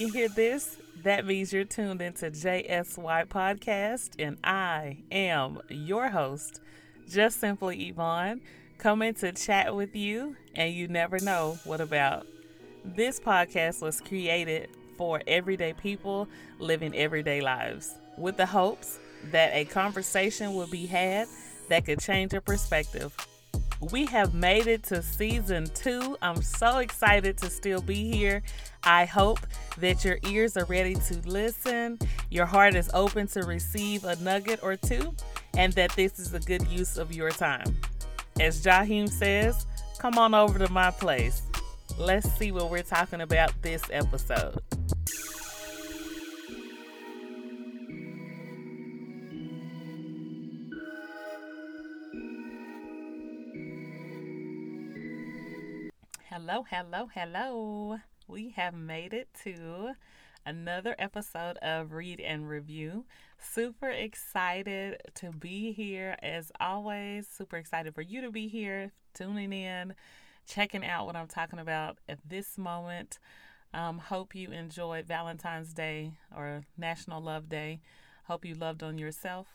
[0.00, 6.62] you hear this, that means you're tuned into JSY Podcast, and I am your host,
[7.06, 8.40] Just Simply Yvonne,
[8.78, 12.26] coming to chat with you, and you never know what about.
[12.82, 16.28] This podcast was created for everyday people
[16.58, 18.98] living everyday lives with the hopes
[19.32, 21.28] that a conversation will be had
[21.68, 23.14] that could change your perspective
[23.80, 26.16] we have made it to season two.
[26.20, 28.42] I'm so excited to still be here.
[28.84, 29.40] I hope
[29.78, 31.98] that your ears are ready to listen,
[32.30, 35.14] your heart is open to receive a nugget or two,
[35.56, 37.76] and that this is a good use of your time.
[38.38, 39.66] As Jahim says,
[39.98, 41.42] come on over to my place.
[41.98, 44.60] Let's see what we're talking about this episode.
[56.32, 57.98] Hello, hello, hello.
[58.28, 59.94] We have made it to
[60.46, 63.04] another episode of Read and Review.
[63.36, 67.26] Super excited to be here as always.
[67.26, 69.94] Super excited for you to be here, tuning in,
[70.46, 73.18] checking out what I'm talking about at this moment.
[73.74, 77.80] Um, hope you enjoyed Valentine's Day or National Love Day.
[78.28, 79.48] Hope you loved on yourself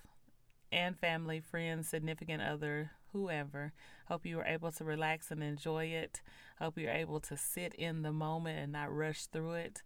[0.74, 3.72] and family, friends, significant other, whoever.
[4.08, 6.22] Hope you were able to relax and enjoy it.
[6.60, 9.82] Hope you're able to sit in the moment and not rush through it.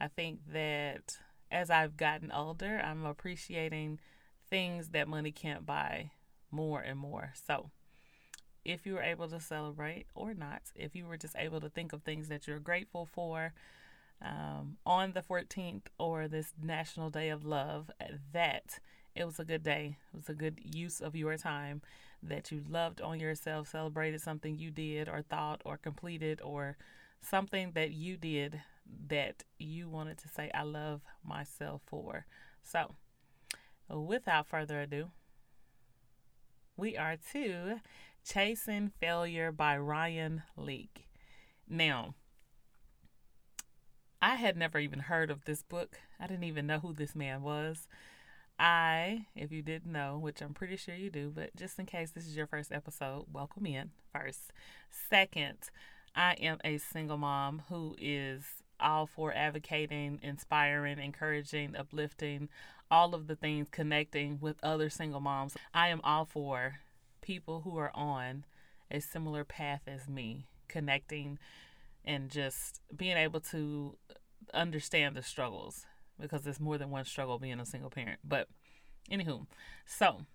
[0.00, 1.18] I think that
[1.52, 4.00] as I've gotten older, I'm appreciating
[4.48, 6.10] things that money can't buy
[6.50, 7.32] more and more.
[7.46, 7.70] So,
[8.64, 11.92] if you were able to celebrate or not, if you were just able to think
[11.92, 13.52] of things that you're grateful for
[14.22, 17.90] um, on the 14th or this National Day of Love,
[18.32, 18.78] that
[19.14, 19.96] it was a good day.
[20.12, 21.82] It was a good use of your time
[22.22, 26.76] that you loved on yourself, celebrated something you did or thought or completed or
[27.20, 28.60] something that you did
[29.08, 32.26] that you wanted to say, I love myself for.
[32.62, 32.94] So,
[33.88, 35.10] without further ado,
[36.76, 37.80] we are to
[38.24, 41.06] Chasing Failure by Ryan Leak.
[41.68, 42.14] Now,
[44.22, 45.98] I had never even heard of this book.
[46.18, 47.88] I didn't even know who this man was.
[48.60, 52.10] I, if you didn't know, which I'm pretty sure you do, but just in case
[52.10, 54.52] this is your first episode, welcome in first.
[54.90, 55.56] Second,
[56.14, 58.44] I am a single mom who is
[58.78, 62.50] all for advocating, inspiring, encouraging, uplifting,
[62.90, 65.56] all of the things connecting with other single moms.
[65.72, 66.80] I am all for
[67.22, 68.44] people who are on
[68.90, 71.38] a similar path as me, connecting
[72.04, 73.96] and just being able to
[74.52, 75.86] understand the struggles
[76.20, 78.20] because there's more than one struggle being a single parent.
[78.24, 78.48] But
[79.10, 79.46] anywho,
[79.86, 80.26] so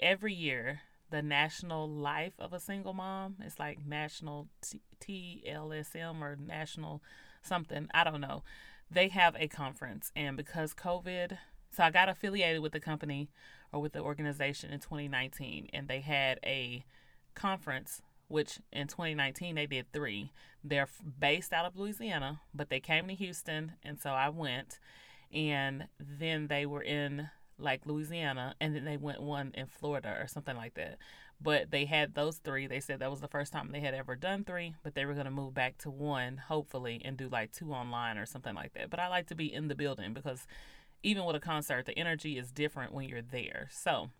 [0.00, 0.80] every year
[1.10, 4.48] the national life of a single mom It's like national
[5.00, 7.02] TLSM or national
[7.42, 7.88] something.
[7.92, 8.42] I don't know.
[8.90, 11.38] They have a conference, and because COVID,
[11.70, 13.30] so I got affiliated with the company
[13.72, 16.84] or with the organization in 2019, and they had a
[17.34, 20.30] conference which in 2019 they did three.
[20.62, 24.78] They're based out of Louisiana, but they came to Houston, and so I went.
[25.32, 30.26] And then they were in like Louisiana, and then they went one in Florida or
[30.26, 30.98] something like that.
[31.42, 32.66] But they had those three.
[32.66, 35.14] They said that was the first time they had ever done three, but they were
[35.14, 38.74] going to move back to one, hopefully, and do like two online or something like
[38.74, 38.90] that.
[38.90, 40.46] But I like to be in the building because
[41.02, 43.68] even with a concert, the energy is different when you're there.
[43.72, 44.10] So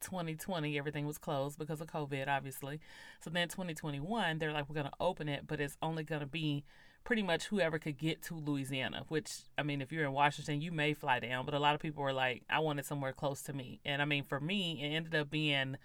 [0.00, 2.80] 2020, everything was closed because of COVID, obviously.
[3.20, 6.26] So then 2021, they're like, we're going to open it, but it's only going to
[6.26, 6.64] be
[7.04, 10.70] pretty much whoever could get to Louisiana, which, I mean, if you're in Washington, you
[10.72, 13.52] may fly down, but a lot of people were like, I wanted somewhere close to
[13.52, 13.80] me.
[13.84, 15.76] And I mean, for me, it ended up being,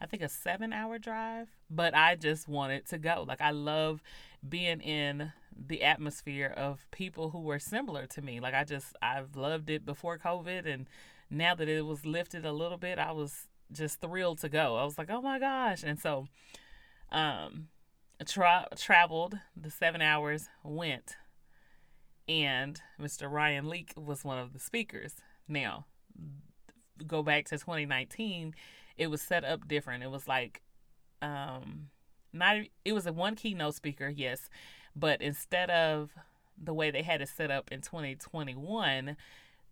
[0.00, 3.24] I think, a seven hour drive, but I just wanted to go.
[3.26, 4.02] Like, I love
[4.46, 5.32] being in
[5.66, 8.38] the atmosphere of people who were similar to me.
[8.40, 10.66] Like, I just, I've loved it before COVID.
[10.72, 10.86] And
[11.30, 14.76] now that it was lifted a little bit, I was just thrilled to go.
[14.76, 15.82] I was like, oh my gosh.
[15.82, 16.26] And so,
[17.10, 17.68] um,
[18.26, 21.16] tra- traveled the seven hours, went,
[22.28, 23.30] and Mr.
[23.30, 25.14] Ryan Leak was one of the speakers.
[25.46, 25.86] Now,
[27.06, 28.54] go back to 2019,
[28.96, 30.02] it was set up different.
[30.02, 30.62] It was like,
[31.22, 31.88] um,
[32.32, 34.50] not it was a one keynote speaker, yes,
[34.94, 36.10] but instead of
[36.60, 39.16] the way they had it set up in 2021,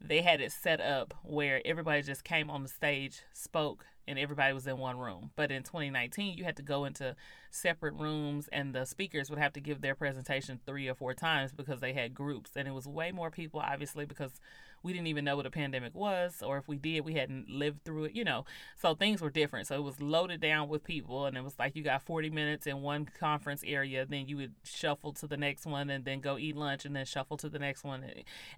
[0.01, 4.53] they had it set up where everybody just came on the stage, spoke, and everybody
[4.53, 5.31] was in one room.
[5.37, 7.17] But in 2019, you had to go into
[7.51, 11.53] separate rooms, and the speakers would have to give their presentation three or four times
[11.53, 14.41] because they had groups, and it was way more people, obviously, because
[14.87, 17.85] we didn't even know what a pandemic was, or if we did, we hadn't lived
[17.85, 18.44] through it, you know.
[18.81, 19.67] So things were different.
[19.67, 22.69] So it was loaded down with people, and it was like you got 40 minutes
[22.69, 26.38] in one conference area, then you would shuffle to the next one, and then go
[26.38, 28.05] eat lunch, and then shuffle to the next one.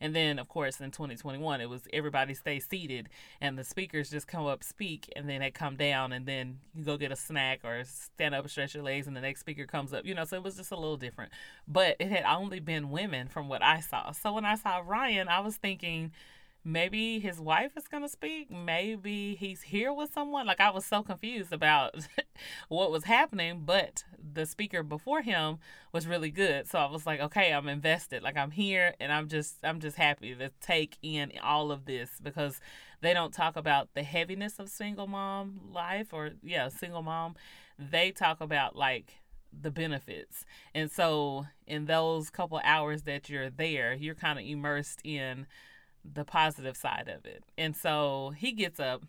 [0.03, 3.09] And then, of course, in 2021, it was everybody stay seated,
[3.41, 6.85] and the speakers just come up, speak, and then they come down, and then you
[6.85, 9.95] go get a snack or stand up, stretch your legs, and the next speaker comes
[9.95, 10.27] up, you know.
[10.27, 11.33] So it was just a little different.
[11.67, 14.13] But it had only been women from what I saw.
[14.13, 16.13] So when I saw Ryan, I was thinking,
[16.69, 18.51] maybe his wife is going to speak.
[18.51, 20.47] Maybe he's here with someone.
[20.47, 21.95] Like i was so confused about
[22.69, 24.05] what was happening but
[24.35, 25.59] the speaker before him
[25.93, 26.69] was really good.
[26.69, 28.23] So i was like okay i'm invested.
[28.23, 32.11] Like i'm here and i'm just i'm just happy to take in all of this
[32.23, 32.61] because
[33.01, 37.35] they don't talk about the heaviness of single mom life or yeah single mom.
[37.79, 39.15] They talk about like
[39.59, 40.45] the benefits.
[40.75, 45.47] And so, in those couple hours that you're there, you're kind of immersed in
[46.15, 47.45] the positive side of it.
[47.57, 49.05] And so he gets up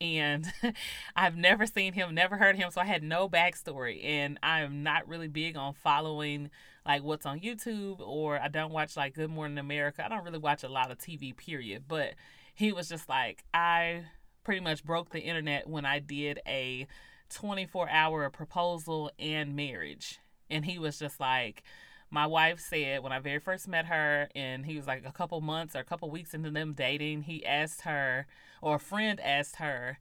[0.00, 0.50] and
[1.16, 4.04] I've never seen him, never heard him, so I had no backstory.
[4.04, 6.50] And I'm not really big on following
[6.86, 10.04] like what's on YouTube or I don't watch like Good Morning America.
[10.04, 11.84] I don't really watch a lot of TV, period.
[11.86, 12.14] But
[12.54, 14.04] he was just like, I
[14.44, 16.86] pretty much broke the internet when I did a
[17.30, 20.18] 24 hour proposal and marriage.
[20.48, 21.62] And he was just like,
[22.10, 25.40] my wife said when I very first met her, and he was like a couple
[25.40, 28.26] months or a couple weeks into them dating, he asked her,
[28.60, 29.98] or a friend asked her,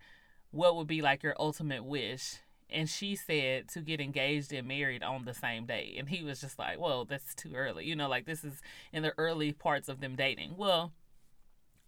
[0.52, 2.38] what would be like your ultimate wish?
[2.72, 5.96] And she said to get engaged and married on the same day.
[5.98, 7.86] And he was just like, well, that's too early.
[7.86, 8.62] You know, like this is
[8.94, 10.56] in the early parts of them dating.
[10.58, 10.92] Well,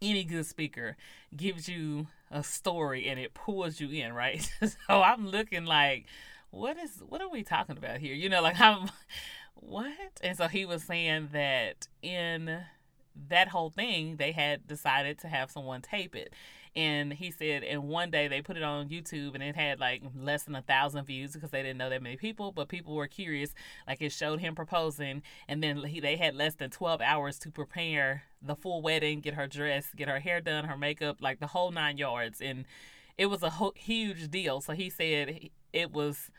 [0.02, 0.98] any good speaker
[1.36, 4.50] gives you a story and it pulls you in, right?
[4.62, 6.06] so I'm looking like,
[6.50, 8.14] what is what are we talking about here?
[8.14, 8.90] You know, like I'm
[9.56, 10.20] what?
[10.22, 12.62] And so he was saying that in
[13.30, 16.34] that whole thing, they had decided to have someone tape it.
[16.74, 20.02] And he said, and one day they put it on YouTube and it had like
[20.16, 23.08] less than a thousand views because they didn't know that many people, but people were
[23.08, 23.54] curious.
[23.86, 27.52] Like it showed him proposing, and then he, they had less than 12 hours to
[27.52, 31.48] prepare the full wedding, get her dressed, get her hair done, her makeup, like the
[31.48, 32.40] whole nine yards.
[32.40, 32.66] And
[33.18, 34.62] it was a ho- huge deal.
[34.62, 36.32] So he said it was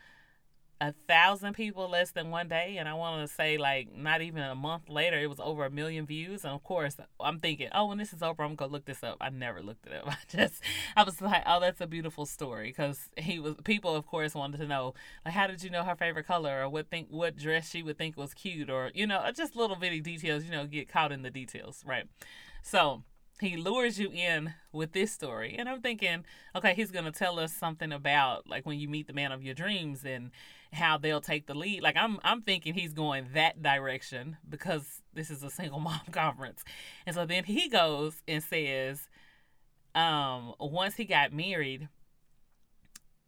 [0.83, 4.43] a thousand people less than one day and i want to say like not even
[4.43, 7.87] a month later it was over a million views and of course i'm thinking oh
[7.87, 9.15] when this is over i'm gonna look this up.
[9.21, 10.07] I never looked it up.
[10.09, 10.61] I just
[10.97, 14.57] i was like oh that's a beautiful story because he was people of course wanted
[14.57, 14.93] to know
[15.23, 16.63] like how did you know her favorite color?
[16.63, 19.77] or what think what dress she would think was cute or you know just little
[19.77, 22.07] bitty details you know get caught in the details right?
[22.61, 23.03] So
[23.39, 26.23] he lures you in with this story and i'm thinking
[26.55, 29.43] okay he's going to tell us something about like when you meet the man of
[29.43, 30.31] your dreams and
[30.73, 31.81] how they'll take the lead.
[31.81, 36.63] Like i'm i'm thinking he's going that direction because this is a single mom conference.
[37.05, 39.09] And so then he goes and says
[39.95, 41.87] um once he got married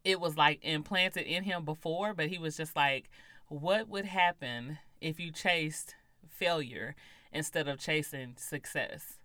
[0.04, 3.10] it was like implanted in him before but he was just like
[3.48, 5.96] what would happen if you chased
[6.28, 6.96] failure
[7.32, 9.20] instead of chasing success?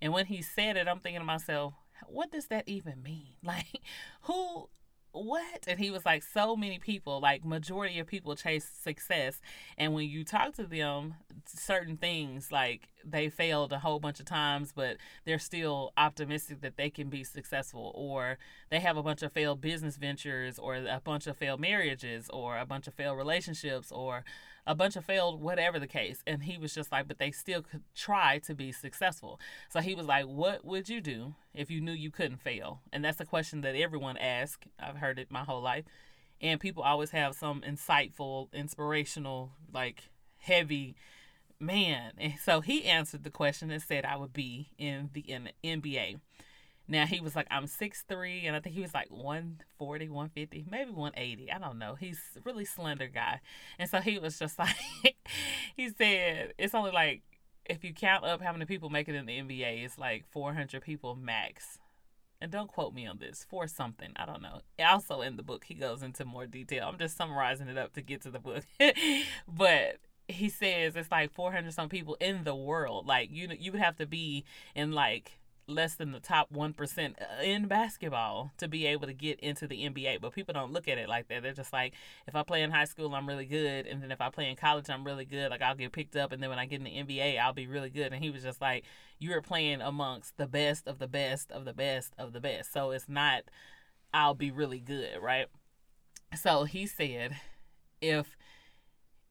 [0.00, 1.74] And when he said it, I'm thinking to myself,
[2.06, 3.34] what does that even mean?
[3.42, 3.80] Like,
[4.22, 4.68] who,
[5.12, 5.64] what?
[5.66, 9.40] And he was like, so many people, like, majority of people chase success.
[9.76, 11.14] And when you talk to them,
[11.46, 16.76] certain things, like, they failed a whole bunch of times, but they're still optimistic that
[16.76, 17.92] they can be successful.
[17.94, 18.38] Or
[18.70, 22.58] they have a bunch of failed business ventures, or a bunch of failed marriages, or
[22.58, 24.24] a bunch of failed relationships, or
[24.66, 26.22] a bunch of failed, whatever the case.
[26.26, 29.40] And he was just like, but they still could try to be successful.
[29.70, 32.80] So he was like, what would you do if you knew you couldn't fail?
[32.92, 34.66] And that's a question that everyone asks.
[34.78, 35.84] I've heard it my whole life.
[36.40, 40.94] And people always have some insightful, inspirational, like heavy
[41.60, 42.12] man.
[42.18, 45.24] And so he answered the question and said, I would be in the
[45.64, 46.20] NBA.
[46.90, 50.90] Now he was like, I'm 6'3, and I think he was like 140, 150, maybe
[50.90, 51.52] 180.
[51.52, 51.94] I don't know.
[51.94, 53.40] He's a really slender guy.
[53.78, 55.16] And so he was just like,
[55.76, 57.22] he said, it's only like,
[57.66, 60.82] if you count up how many people make it in the NBA, it's like 400
[60.82, 61.78] people max.
[62.40, 64.12] And don't quote me on this, for something.
[64.16, 64.60] I don't know.
[64.82, 66.88] Also in the book, he goes into more detail.
[66.88, 68.64] I'm just summarizing it up to get to the book.
[69.48, 69.96] but
[70.28, 73.06] he says it's like 400 some people in the world.
[73.06, 74.44] Like, you, know, you would have to be
[74.74, 79.38] in like less than the top 1% uh, in basketball to be able to get
[79.40, 80.20] into the NBA.
[80.20, 81.42] But people don't look at it like that.
[81.42, 81.94] They're just like,
[82.26, 83.86] if I play in high school, I'm really good.
[83.86, 85.50] And then if I play in college, I'm really good.
[85.50, 86.32] Like, I'll get picked up.
[86.32, 88.12] And then when I get in the NBA, I'll be really good.
[88.12, 88.84] And he was just like,
[89.18, 92.72] you're playing amongst the best of the best of the best of the best.
[92.72, 93.42] So it's not,
[94.12, 95.46] I'll be really good, right?
[96.34, 97.36] So he said,
[98.00, 98.37] if,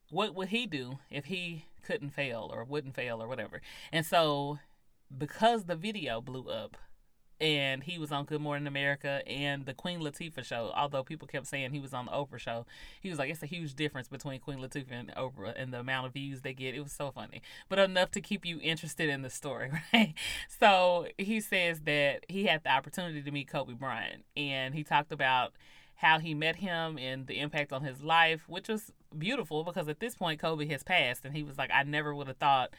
[0.10, 3.62] what would he do if he couldn't fail or wouldn't fail or whatever?
[3.92, 4.60] And so
[5.16, 6.78] because the video blew up
[7.40, 10.72] and he was on Good Morning America and the Queen Latifah show.
[10.76, 12.66] Although people kept saying he was on the Oprah show,
[13.02, 16.08] he was like, it's a huge difference between Queen Latifah and Oprah and the amount
[16.08, 16.74] of views they get.
[16.74, 20.14] It was so funny, but enough to keep you interested in the story, right?
[20.60, 25.12] So he says that he had the opportunity to meet Kobe Bryant, and he talked
[25.12, 25.54] about
[25.98, 30.00] how he met him and the impact on his life, which was beautiful because at
[30.00, 32.70] this point Kobe has passed, and he was like, I never would have thought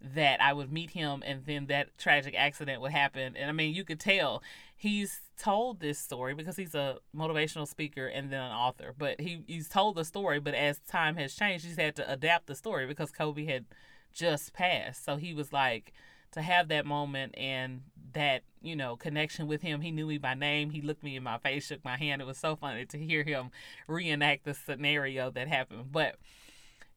[0.00, 3.36] that I would meet him and then that tragic accident would happen.
[3.36, 4.42] And I mean, you could tell
[4.76, 8.94] he's told this story because he's a motivational speaker and then an author.
[8.96, 12.48] But he, he's told the story, but as time has changed, he's had to adapt
[12.48, 13.64] the story because Kobe had
[14.12, 15.04] just passed.
[15.04, 15.92] So he was like,
[16.34, 17.82] to have that moment and
[18.14, 19.80] that, you know, connection with him.
[19.80, 20.70] He knew me by name.
[20.70, 22.22] He looked me in my face, shook my hand.
[22.22, 23.50] It was so funny to hear him
[23.86, 25.92] reenact the scenario that happened.
[25.92, 26.16] But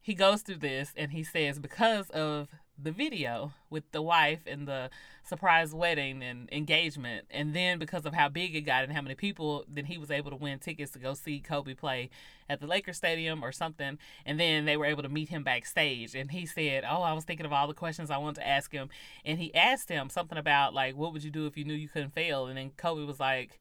[0.08, 2.48] he goes through this and he says because of
[2.82, 4.88] the video with the wife and the
[5.22, 9.14] surprise wedding and engagement and then because of how big it got and how many
[9.14, 12.08] people then he was able to win tickets to go see Kobe play
[12.48, 13.98] at the Lakers stadium or something.
[14.24, 16.14] And then they were able to meet him backstage.
[16.14, 18.72] And he said oh I was thinking of all the questions I wanted to ask
[18.72, 18.88] him.
[19.26, 21.88] And he asked him something about like what would you do if you knew you
[21.90, 22.46] couldn't fail?
[22.46, 23.60] And then Kobe was like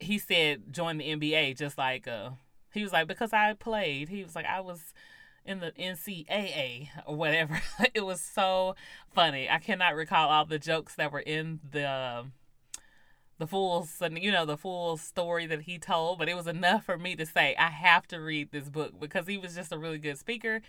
[0.00, 2.30] he said join the NBA just like uh
[2.74, 4.08] he was like, because I played.
[4.08, 4.92] He was like, I was
[5.46, 7.60] in the NCAA or whatever.
[7.94, 8.74] it was so
[9.14, 9.48] funny.
[9.48, 12.26] I cannot recall all the jokes that were in the
[13.36, 16.96] the full you know the full story that he told, but it was enough for
[16.96, 19.98] me to say I have to read this book because he was just a really
[19.98, 20.60] good speaker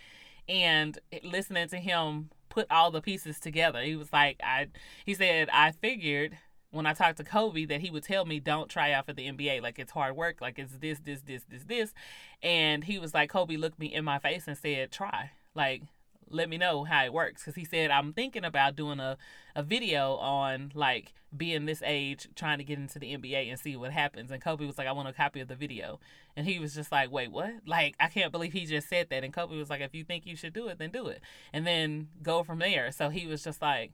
[0.48, 3.82] and listening to him put all the pieces together.
[3.82, 4.68] He was like I
[5.04, 6.38] he said I figured
[6.70, 9.28] when I talked to Kobe that he would tell me don't try out for the
[9.28, 10.40] NBA like it's hard work.
[10.40, 11.94] Like it's this this this this this.
[12.42, 15.30] And he was like Kobe looked me in my face and said try.
[15.54, 15.82] Like
[16.28, 17.42] let me know how it works.
[17.42, 19.16] Because he said I'm thinking about doing a,
[19.54, 23.76] a video on like being this age trying to get into the NBA and see
[23.76, 24.30] what happens.
[24.30, 26.00] And Kobe was like I want a copy of the video.
[26.36, 27.52] And he was just like wait what?
[27.64, 29.24] Like I can't believe he just said that.
[29.24, 31.20] And Kobe was like if you think you should do it then do it.
[31.52, 32.90] And then go from there.
[32.90, 33.92] So he was just like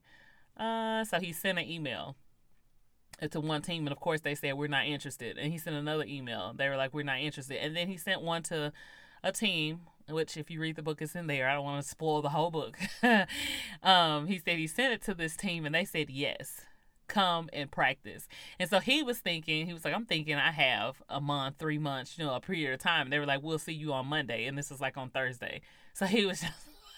[0.57, 2.17] uh so he sent an email
[3.31, 5.38] to one team, and of course they said we're not interested.
[5.38, 6.52] And he sent another email.
[6.57, 7.62] They were like we're not interested.
[7.62, 8.73] And then he sent one to
[9.23, 11.49] a team, which if you read the book, is in there.
[11.49, 12.78] I don't want to spoil the whole book.
[13.83, 16.62] um, he said he sent it to this team, and they said yes.
[17.09, 18.26] Come and practice.
[18.59, 21.76] And so he was thinking, he was like, I'm thinking I have a month, three
[21.76, 23.02] months, you know, a period of time.
[23.02, 24.47] And they were like, We'll see you on Monday.
[24.47, 25.61] And this is like on Thursday.
[25.92, 26.42] So he was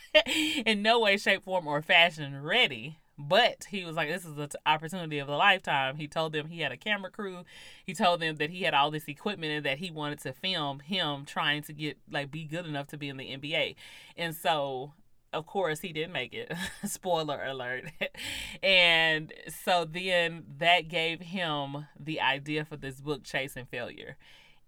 [0.65, 4.49] in no way, shape, form, or fashion ready but he was like, this is an
[4.67, 5.97] opportunity of a lifetime.
[5.97, 7.45] He told them he had a camera crew.
[7.85, 10.81] He told them that he had all this equipment and that he wanted to film
[10.81, 13.77] him trying to get, like, be good enough to be in the NBA.
[14.17, 14.95] And so,
[15.33, 16.53] of course, he didn't make it.
[16.85, 17.85] Spoiler alert.
[18.63, 19.33] and
[19.65, 24.17] so then that gave him the idea for this book, Chasing Failure.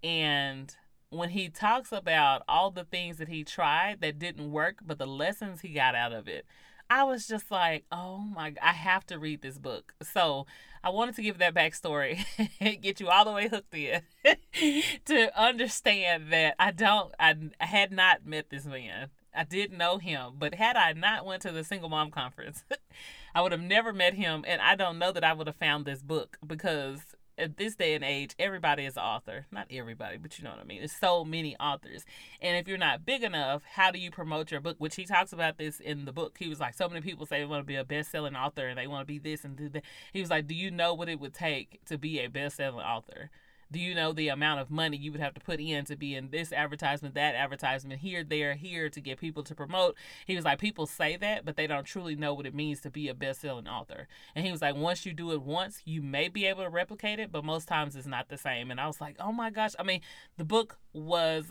[0.05, 0.75] And
[1.11, 5.07] when he talks about all the things that he tried that didn't work, but the
[5.07, 6.47] lessons he got out of it,
[6.89, 9.95] I was just like, oh my, I have to read this book.
[10.03, 10.47] So
[10.85, 12.25] I wanted to give that backstory,
[12.81, 14.03] get you all the way hooked in
[15.07, 19.09] to understand that I don't, I had not met this man.
[19.35, 22.65] I did know him, but had I not went to the single mom conference,
[23.35, 25.85] I would have never met him, and I don't know that I would have found
[25.85, 27.01] this book because
[27.39, 29.47] at this day and age, everybody is an author.
[29.51, 30.79] Not everybody, but you know what I mean.
[30.79, 32.05] There's so many authors.
[32.41, 34.77] And if you're not big enough, how do you promote your book?
[34.79, 36.37] Which he talks about this in the book.
[36.39, 38.67] He was like, so many people say they want to be a best selling author
[38.67, 39.85] and they want to be this and do that.
[40.13, 42.85] He was like, Do you know what it would take to be a best selling
[42.85, 43.31] author?
[43.71, 46.15] Do you know the amount of money you would have to put in to be
[46.15, 49.97] in this advertisement, that advertisement, here, there, here to get people to promote?
[50.27, 52.91] He was like, people say that, but they don't truly know what it means to
[52.91, 54.07] be a best selling author.
[54.35, 57.19] And he was like, once you do it once, you may be able to replicate
[57.19, 58.71] it, but most times it's not the same.
[58.71, 59.73] And I was like, oh my gosh.
[59.79, 60.01] I mean,
[60.37, 61.51] the book was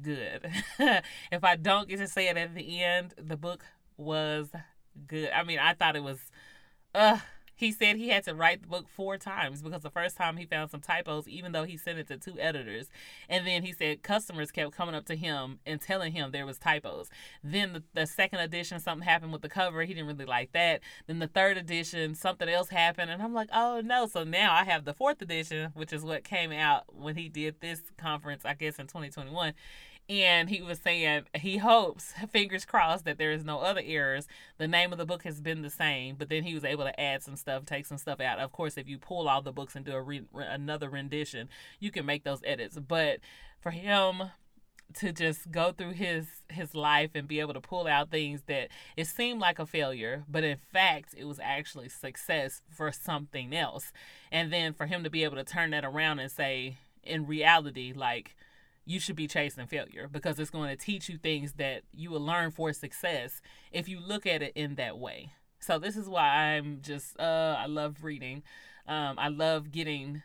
[0.00, 0.50] good.
[0.78, 3.64] if I don't get to say it at the end, the book
[3.96, 4.48] was
[5.06, 5.30] good.
[5.30, 6.18] I mean, I thought it was,
[6.94, 7.18] uh,
[7.62, 10.44] he said he had to write the book four times because the first time he
[10.44, 12.90] found some typos, even though he sent it to two editors.
[13.28, 16.58] And then he said customers kept coming up to him and telling him there was
[16.58, 17.08] typos.
[17.44, 19.82] Then the, the second edition, something happened with the cover.
[19.82, 20.80] He didn't really like that.
[21.06, 23.12] Then the third edition, something else happened.
[23.12, 24.08] And I'm like, oh no.
[24.08, 27.60] So now I have the fourth edition, which is what came out when he did
[27.60, 29.54] this conference, I guess in 2021
[30.20, 34.28] and he was saying he hopes, fingers crossed, that there is no other errors.
[34.58, 37.00] The name of the book has been the same, but then he was able to
[37.00, 38.38] add some stuff, take some stuff out.
[38.38, 41.48] Of course, if you pull all the books and do a re- another rendition,
[41.80, 42.78] you can make those edits.
[42.78, 43.20] But
[43.58, 44.24] for him,
[44.94, 48.68] to just go through his his life and be able to pull out things that
[48.94, 53.90] it seemed like a failure but in fact it was actually success for something else
[54.30, 57.94] and then for him to be able to turn that around and say in reality
[57.96, 58.36] like
[58.84, 62.20] you should be chasing failure because it's going to teach you things that you will
[62.20, 66.28] learn for success if you look at it in that way so this is why
[66.28, 68.42] i'm just uh i love reading
[68.88, 70.22] um i love getting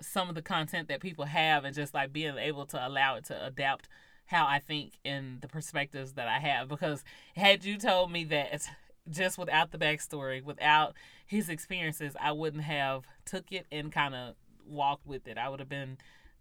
[0.00, 3.24] some of the content that people have and just like being able to allow it
[3.24, 3.88] to adapt
[4.28, 6.68] how I think in the perspectives that I have.
[6.68, 7.02] Because
[7.34, 8.68] had you told me that
[9.10, 10.94] just without the backstory, without
[11.26, 14.34] his experiences, I wouldn't have took it and kind of
[14.66, 15.38] walked with it.
[15.38, 15.96] I would have been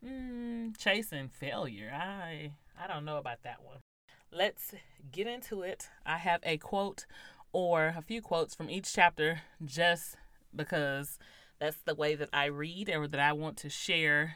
[0.05, 1.91] mm, chasing failure.
[1.93, 2.51] I
[2.81, 3.79] I don't know about that one.
[4.31, 4.73] Let's
[5.11, 5.89] get into it.
[6.05, 7.05] I have a quote
[7.51, 10.15] or a few quotes from each chapter just
[10.55, 11.17] because
[11.59, 14.35] that's the way that I read or that I want to share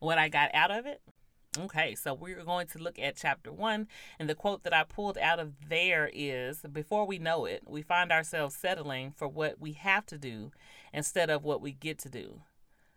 [0.00, 1.02] what I got out of it.
[1.58, 5.16] Okay, so we're going to look at chapter one, and the quote that I pulled
[5.16, 9.72] out of there is Before we know it, we find ourselves settling for what we
[9.72, 10.50] have to do
[10.92, 12.42] instead of what we get to do.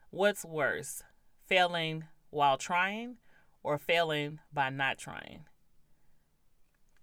[0.09, 1.03] What's worse,
[1.49, 3.17] failing while trying
[3.63, 5.45] or failing by not trying?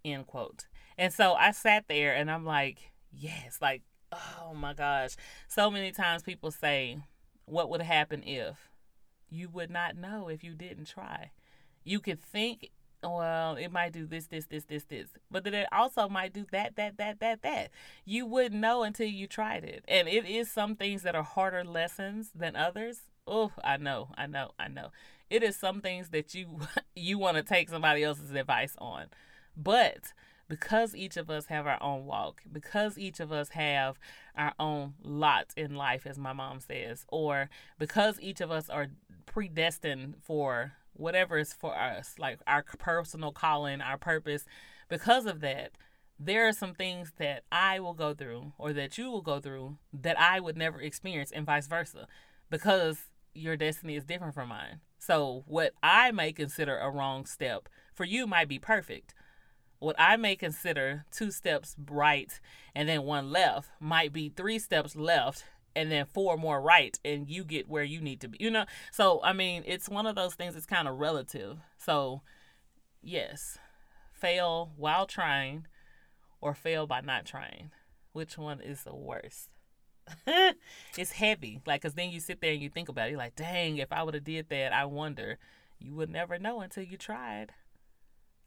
[0.05, 0.67] End quote.
[0.97, 5.17] And so I sat there and I'm like, yes, like oh my gosh.
[5.49, 6.99] So many times people say,
[7.45, 8.71] What would happen if?
[9.29, 11.33] You would not know if you didn't try.
[11.85, 12.71] You could think,
[13.03, 15.09] well, it might do this, this, this, this, this.
[15.31, 17.71] But then it also might do that, that, that, that, that.
[18.05, 19.85] You wouldn't know until you tried it.
[19.87, 23.03] And it is some things that are harder lessons than others.
[23.27, 24.91] Oh, I know, I know, I know.
[25.29, 26.61] It is some things that you
[26.97, 29.07] you want to take somebody else's advice on.
[29.57, 30.13] But
[30.49, 33.99] because each of us have our own walk, because each of us have
[34.37, 38.89] our own lot in life, as my mom says, or because each of us are
[39.27, 44.45] predestined for whatever is for us, like our personal calling, our purpose,
[44.89, 45.73] because of that,
[46.19, 49.77] there are some things that I will go through or that you will go through
[49.93, 52.07] that I would never experience, and vice versa,
[52.51, 54.81] because your destiny is different from mine.
[54.99, 59.15] So, what I may consider a wrong step for you might be perfect
[59.79, 62.41] what I may consider two steps right
[62.75, 65.45] and then one left might be three steps left
[65.75, 68.39] and then four more right and you get where you need to be.
[68.41, 68.65] You know?
[68.91, 71.59] So, I mean, it's one of those things that's kind of relative.
[71.77, 72.23] So,
[73.03, 73.59] yes,
[74.13, 75.67] fail while trying
[76.41, 77.71] or fail by not trying.
[78.13, 79.51] Which one is the worst?
[80.97, 81.61] it's heavy.
[81.67, 83.11] Like, cause then you sit there and you think about it.
[83.11, 85.39] You're like, dang, if I would have did that, I wonder.
[85.79, 87.53] You would never know until you tried.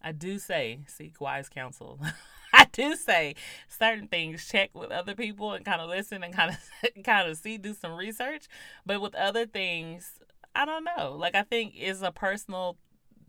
[0.01, 1.99] I do say seek wise counsel.
[2.53, 3.35] I do say
[3.67, 7.37] certain things check with other people and kind of listen and kind of kind of
[7.37, 8.47] see do some research,
[8.85, 10.19] but with other things,
[10.55, 11.15] I don't know.
[11.17, 12.77] Like I think it's a personal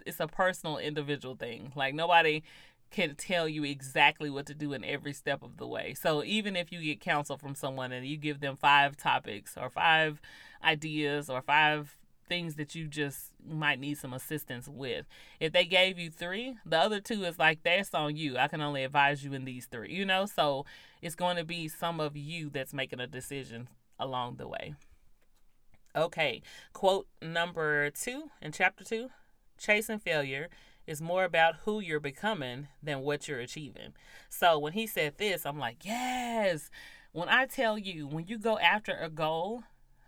[0.07, 1.73] it's a personal individual thing.
[1.77, 2.43] Like nobody
[2.91, 5.95] can tell you exactly what to do in every step of the way.
[5.95, 9.71] So even if you get counsel from someone and you give them five topics or
[9.71, 10.21] five
[10.63, 11.97] ideas or five
[12.31, 15.05] things that you just might need some assistance with.
[15.41, 18.39] If they gave you three, the other two is like that's on you.
[18.39, 20.27] I can only advise you in these three, you know?
[20.27, 20.65] So
[21.03, 24.75] it's going to be some of you that's making a decision along the way.
[25.97, 26.41] Okay,
[26.73, 29.11] quote number two in chapter two
[29.59, 30.49] Chasing failure
[30.87, 33.93] is more about who you're becoming than what you're achieving.
[34.29, 36.71] So when he said this, I'm like, yes.
[37.13, 39.65] When I tell you, when you go after a goal,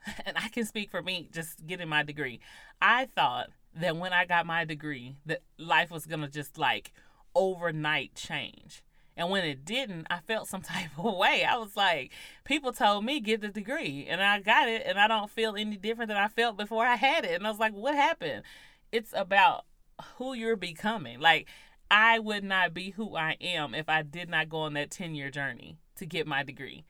[0.26, 2.40] and I can speak for me just getting my degree.
[2.80, 6.92] I thought that when I got my degree, that life was gonna just like
[7.34, 8.82] overnight change.
[9.16, 11.44] And when it didn't, I felt some type of way.
[11.44, 12.12] I was like,
[12.44, 15.76] people told me get the degree, and I got it, and I don't feel any
[15.76, 17.32] different than I felt before I had it.
[17.32, 18.42] And I was like, what happened?
[18.90, 19.64] It's about
[20.16, 21.20] who you're becoming.
[21.20, 21.48] Like,
[21.90, 25.14] I would not be who I am if I did not go on that 10
[25.14, 26.84] year journey to get my degree.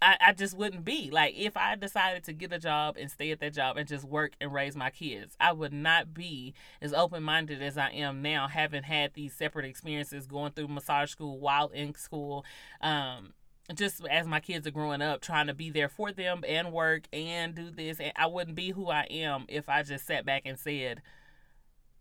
[0.00, 1.10] I, I just wouldn't be.
[1.10, 4.04] Like, if I decided to get a job and stay at that job and just
[4.04, 8.22] work and raise my kids, I would not be as open minded as I am
[8.22, 12.44] now, having had these separate experiences going through massage school while in school.
[12.80, 13.32] Um,
[13.74, 17.04] just as my kids are growing up, trying to be there for them and work
[17.12, 18.00] and do this.
[18.00, 21.02] And I wouldn't be who I am if I just sat back and said,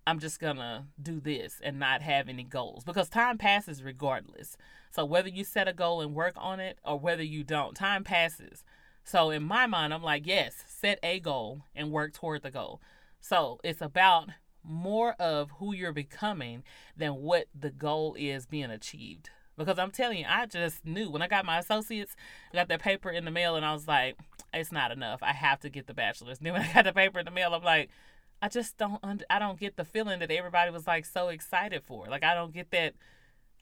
[0.07, 4.55] I'm just gonna do this and not have any goals because time passes regardless.
[4.89, 8.05] So whether you set a goal and work on it or whether you don't, time
[8.05, 8.63] passes.
[9.03, 12.79] So in my mind, I'm like, yes, set a goal and work toward the goal.
[13.19, 14.29] So it's about
[14.63, 16.63] more of who you're becoming
[16.95, 19.29] than what the goal is being achieved.
[19.57, 22.15] Because I'm telling you, I just knew when I got my associates,
[22.53, 24.15] I got that paper in the mail and I was like,
[24.53, 25.21] it's not enough.
[25.21, 26.39] I have to get the bachelor's.
[26.41, 27.89] Then when I got the paper in the mail, I'm like,
[28.41, 32.05] I just don't I don't get the feeling that everybody was like so excited for.
[32.07, 32.93] Like I don't get that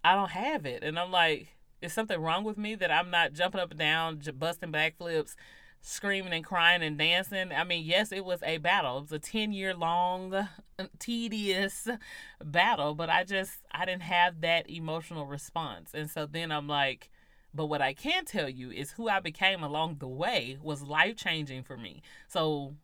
[0.04, 0.84] I don't have it.
[0.84, 1.48] And I'm like
[1.82, 5.36] is something wrong with me that I'm not jumping up and down, busting backflips,
[5.82, 7.52] screaming and crying and dancing?
[7.52, 8.98] I mean, yes, it was a battle.
[8.98, 10.48] It was a 10 year long, uh,
[11.00, 11.88] tedious
[12.44, 15.92] battle, but I just, I didn't have that emotional response.
[15.94, 17.10] And so then I'm like,
[17.54, 21.16] but what I can tell you is who I became along the way was life
[21.16, 22.02] changing for me.
[22.28, 22.76] So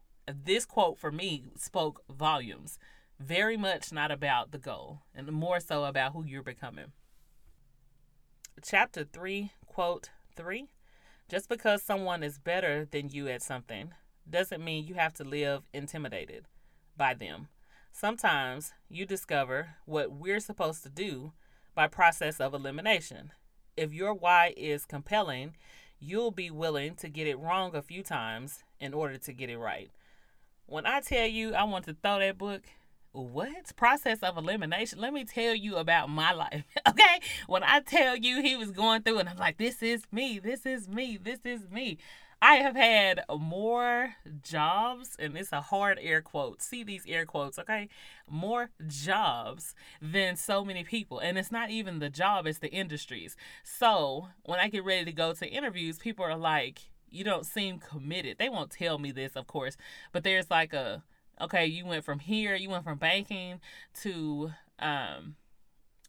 [0.44, 2.78] this quote for me spoke volumes.
[3.20, 6.92] Very much not about the goal, and more so about who you're becoming.
[8.64, 10.70] Chapter 3, quote 3
[11.30, 13.94] Just because someone is better than you at something
[14.30, 16.46] doesn't mean you have to live intimidated
[16.98, 17.48] by them.
[17.92, 21.34] Sometimes you discover what we're supposed to do
[21.76, 23.32] by process of elimination.
[23.78, 25.56] If your why is compelling,
[26.00, 29.58] you'll be willing to get it wrong a few times in order to get it
[29.58, 29.92] right.
[30.72, 32.62] When I tell you I want to throw that book,
[33.12, 35.02] what process of elimination?
[35.02, 36.64] Let me tell you about my life.
[36.88, 37.20] okay.
[37.48, 40.66] When I tell you he was going through, and I'm like, this is me, this
[40.66, 41.98] is me, this is me.
[42.42, 46.62] I have had more jobs, and it's a hard air quote.
[46.62, 47.90] See these air quotes, okay?
[48.30, 51.20] More jobs than so many people.
[51.20, 53.36] And it's not even the job, it's the industries.
[53.66, 57.80] So when I get ready to go to interviews, people are like, you don't seem
[57.80, 58.38] committed.
[58.38, 59.78] They won't tell me this, of course,
[60.12, 61.04] but there's like a
[61.40, 63.60] okay, you went from here, you went from banking
[64.02, 65.36] to um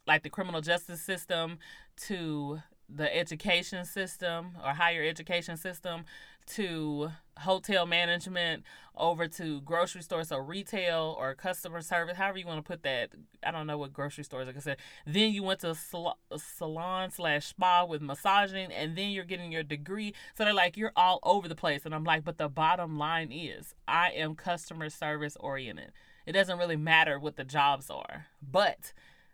[0.07, 1.59] like the criminal justice system
[1.97, 2.61] to
[2.95, 6.05] the education system or higher education system
[6.45, 8.63] to hotel management
[8.97, 13.11] over to grocery stores so retail or customer service however you want to put that.
[13.45, 14.77] I don't know what grocery stores like i said.
[15.07, 19.63] Then you went to sal- salon slash spa with massaging and then you're getting your
[19.63, 20.15] degree.
[20.37, 21.87] So they're like you're all over the place.
[21.87, 25.93] And i'm like but the bottom line is i am customer service oriented.
[26.27, 28.27] It doesn't really matter what the jobs are.
[28.43, 28.93] But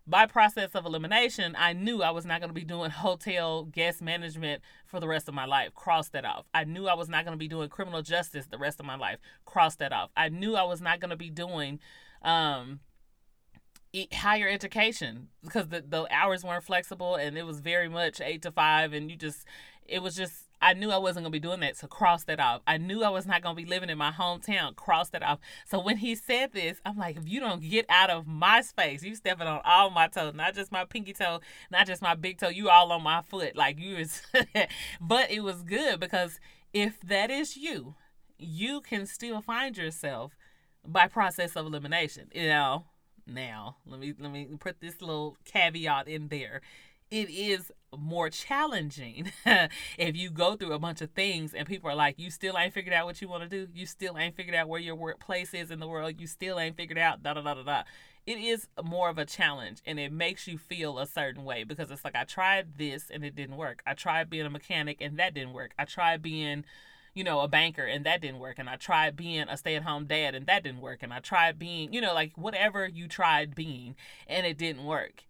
[0.08, 4.00] by process of elimination, I knew I was not going to be doing hotel guest
[4.00, 5.74] management for the rest of my life.
[5.74, 6.46] Cross that off.
[6.54, 8.96] I knew I was not going to be doing criminal justice the rest of my
[8.96, 9.18] life.
[9.44, 10.10] Cross that off.
[10.16, 11.78] I knew I was not going to be doing
[12.22, 12.80] um,
[14.12, 18.50] higher education because the, the hours weren't flexible and it was very much eight to
[18.50, 19.44] five, and you just,
[19.86, 22.62] it was just I knew I wasn't gonna be doing that, so cross that off.
[22.66, 25.38] I knew I was not gonna be living in my hometown, cross that off.
[25.66, 29.02] So when he said this, I'm like, if you don't get out of my space,
[29.02, 31.40] you stepping on all my toes, not just my pinky toe,
[31.70, 33.56] not just my big toe, you all on my foot.
[33.56, 34.22] Like you was
[35.00, 36.40] but it was good because
[36.72, 37.94] if that is you,
[38.38, 40.36] you can still find yourself
[40.84, 42.28] by process of elimination.
[42.34, 42.84] You know,
[43.26, 46.62] now let me let me put this little caveat in there
[47.10, 49.32] it is more challenging
[49.98, 52.74] if you go through a bunch of things and people are like, you still ain't
[52.74, 53.70] figured out what you want to do.
[53.72, 56.14] You still ain't figured out where your workplace is in the world.
[56.18, 57.82] You still ain't figured out da da da da da.
[58.26, 61.90] It is more of a challenge and it makes you feel a certain way because
[61.90, 63.82] it's like, I tried this and it didn't work.
[63.86, 65.72] I tried being a mechanic and that didn't work.
[65.78, 66.64] I tried being
[67.14, 68.60] you know, a banker and that didn't work.
[68.60, 71.02] And I tried being a stay at home dad and that didn't work.
[71.02, 73.96] And I tried being, you know, like whatever you tried being
[74.28, 75.24] and it didn't work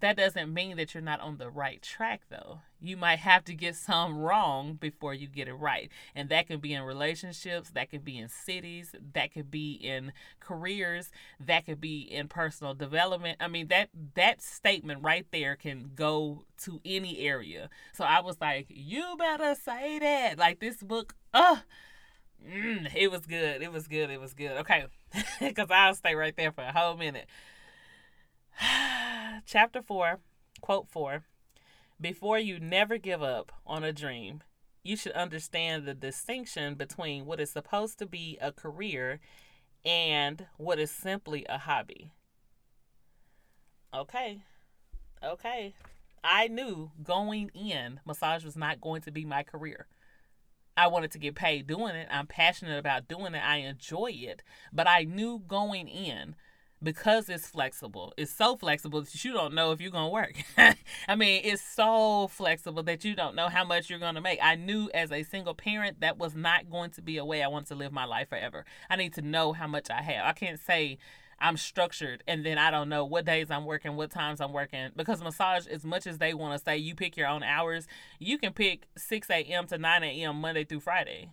[0.00, 2.60] that doesn't mean that you're not on the right track though.
[2.80, 5.90] You might have to get some wrong before you get it right.
[6.14, 10.12] And that can be in relationships that can be in cities that could be in
[10.40, 11.10] careers
[11.44, 13.38] that could be in personal development.
[13.40, 17.68] I mean that that statement right there can go to any area.
[17.92, 20.38] So i was like you better say that.
[20.38, 21.56] Like this book uh
[22.48, 23.62] mm, it was good.
[23.62, 24.10] It was good.
[24.10, 24.52] It was good.
[24.58, 24.86] Okay.
[25.40, 27.26] Because i'll stay right there for a whole minute
[29.46, 30.18] Chapter 4,
[30.60, 31.22] quote 4
[32.00, 34.42] Before you never give up on a dream,
[34.82, 39.20] you should understand the distinction between what is supposed to be a career
[39.84, 42.10] and what is simply a hobby.
[43.94, 44.42] Okay.
[45.22, 45.74] Okay.
[46.24, 49.86] I knew going in, massage was not going to be my career.
[50.76, 52.08] I wanted to get paid doing it.
[52.10, 53.42] I'm passionate about doing it.
[53.44, 54.42] I enjoy it.
[54.72, 56.36] But I knew going in
[56.82, 58.12] because it's flexible.
[58.16, 60.34] It's so flexible that you don't know if you're going to work.
[61.08, 64.38] I mean, it's so flexible that you don't know how much you're going to make.
[64.42, 67.48] I knew as a single parent that was not going to be a way I
[67.48, 68.64] want to live my life forever.
[68.88, 70.26] I need to know how much I have.
[70.26, 70.98] I can't say
[71.40, 74.90] I'm structured and then I don't know what days I'm working, what times I'm working.
[74.96, 77.86] Because massage, as much as they want to say you pick your own hours,
[78.18, 79.66] you can pick 6 a.m.
[79.66, 80.40] to 9 a.m.
[80.40, 81.30] Monday through Friday.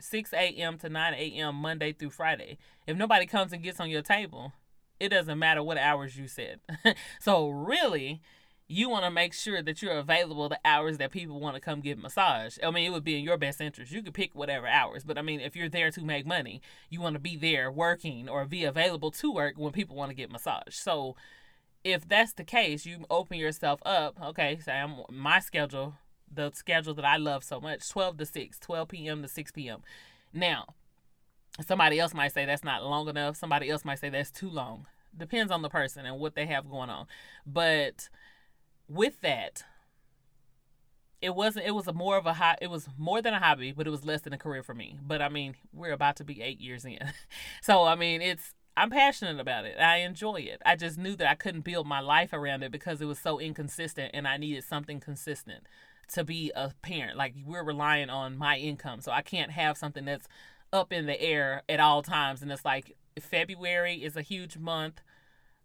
[0.00, 0.76] 6 a.m.
[0.78, 1.54] to 9 a.m.
[1.54, 2.58] Monday through Friday.
[2.86, 4.52] If nobody comes and gets on your table,
[4.98, 6.60] it doesn't matter what hours you said.
[7.20, 8.22] so really,
[8.68, 11.80] you want to make sure that you're available the hours that people want to come
[11.80, 12.58] get massage.
[12.62, 13.92] I mean, it would be in your best interest.
[13.92, 17.00] You could pick whatever hours, but I mean, if you're there to make money, you
[17.00, 20.32] want to be there working or be available to work when people want to get
[20.32, 20.74] massage.
[20.74, 21.14] So,
[21.84, 24.20] if that's the case, you open yourself up.
[24.20, 25.94] Okay, say I'm my schedule,
[26.32, 29.22] the schedule that I love so much, 12 to 6, 12 p.m.
[29.22, 29.82] to 6 p.m.
[30.32, 30.74] Now,
[31.64, 33.36] somebody else might say that's not long enough.
[33.36, 34.86] Somebody else might say that's too long.
[35.16, 37.06] Depends on the person and what they have going on.
[37.46, 38.08] But
[38.88, 39.64] with that,
[41.20, 43.72] it wasn't it was a more of a hot it was more than a hobby
[43.72, 46.24] but it was less than a career for me but i mean we're about to
[46.24, 46.98] be eight years in
[47.62, 51.28] so i mean it's i'm passionate about it i enjoy it i just knew that
[51.28, 54.62] i couldn't build my life around it because it was so inconsistent and i needed
[54.62, 55.64] something consistent
[56.08, 60.04] to be a parent like we're relying on my income so i can't have something
[60.04, 60.28] that's
[60.72, 65.00] up in the air at all times and it's like february is a huge month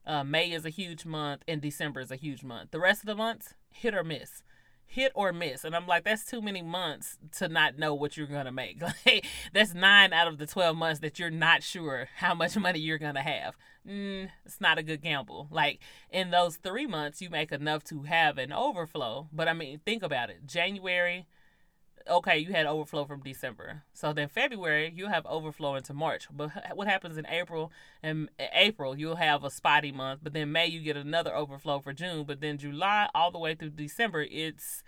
[0.05, 2.71] uh, May is a huge month and December is a huge month.
[2.71, 4.43] The rest of the months, hit or miss.
[4.85, 5.63] Hit or miss.
[5.63, 8.81] And I'm like, that's too many months to not know what you're going to make.
[9.53, 12.97] That's nine out of the 12 months that you're not sure how much money you're
[12.97, 13.55] going to have.
[13.87, 15.47] Mm, it's not a good gamble.
[15.49, 19.29] Like, in those three months, you make enough to have an overflow.
[19.31, 21.25] But I mean, think about it January,
[22.09, 23.83] okay, you had overflow from December.
[23.93, 26.27] So then February, you have overflow into March.
[26.31, 27.71] But what happens in April?
[28.03, 30.21] In April, you'll have a spotty month.
[30.23, 32.25] But then May, you get another overflow for June.
[32.25, 34.83] But then July, all the way through December, it's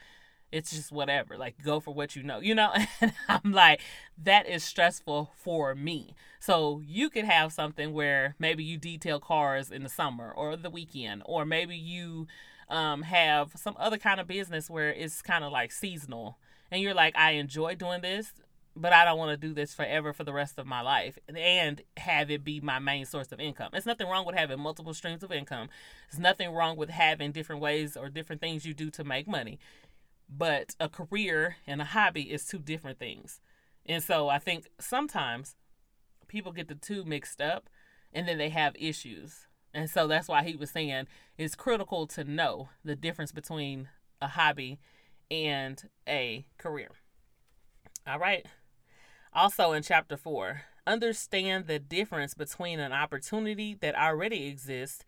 [0.52, 1.36] it's just whatever.
[1.36, 2.71] Like go for what you know, you know.
[3.02, 3.82] And I'm like,
[4.21, 6.15] that is stressful for me.
[6.39, 10.69] So you could have something where maybe you detail cars in the summer or the
[10.69, 12.28] weekend, or maybe you
[12.69, 16.38] um, have some other kind of business where it's kind of like seasonal
[16.73, 18.33] and you're like, I enjoy doing this,
[18.75, 21.79] but I don't want to do this forever for the rest of my life and
[21.97, 23.69] have it be my main source of income.
[23.71, 25.69] There's nothing wrong with having multiple streams of income.
[26.09, 29.59] There's nothing wrong with having different ways or different things you do to make money.
[30.27, 33.39] But a career and a hobby is two different things.
[33.86, 35.55] And so I think sometimes
[36.27, 37.69] people get the two mixed up
[38.12, 39.45] and then they have issues.
[39.75, 41.05] And so that's why he was saying
[41.38, 44.79] it's critical to know the difference between a hobby
[45.31, 46.91] and a career.
[48.07, 48.45] All right.
[49.33, 55.05] Also in chapter four, understand the difference between an opportunity that already exists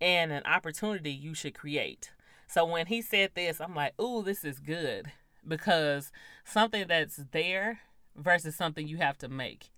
[0.00, 2.10] and an opportunity you should create.
[2.46, 5.10] So when he said this, I'm like, ooh, this is good
[5.46, 6.12] because
[6.44, 7.80] something that's there
[8.14, 9.70] versus something you have to make.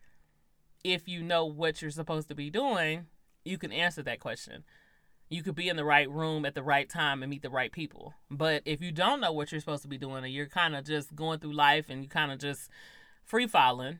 [0.84, 3.06] If you know what you're supposed to be doing,
[3.44, 4.64] you can answer that question
[5.28, 7.70] you could be in the right room at the right time and meet the right
[7.70, 8.14] people.
[8.30, 10.84] But if you don't know what you're supposed to be doing and you're kind of
[10.84, 12.70] just going through life and you kind of just
[13.24, 13.98] free falling,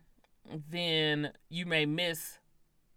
[0.70, 2.38] then you may miss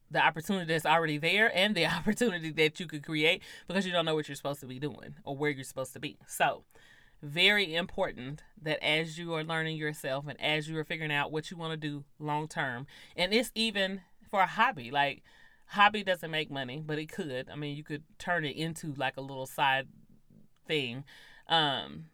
[0.09, 4.05] the opportunity that's already there and the opportunity that you could create because you don't
[4.05, 6.17] know what you're supposed to be doing or where you're supposed to be.
[6.27, 6.63] So,
[7.21, 11.51] very important that as you are learning yourself and as you are figuring out what
[11.51, 15.21] you want to do long term, and it's even for a hobby, like
[15.71, 17.49] hobby doesn't make money, but it could.
[17.49, 19.87] I mean, you could turn it into like a little side
[20.67, 21.05] thing.
[21.47, 22.07] Um,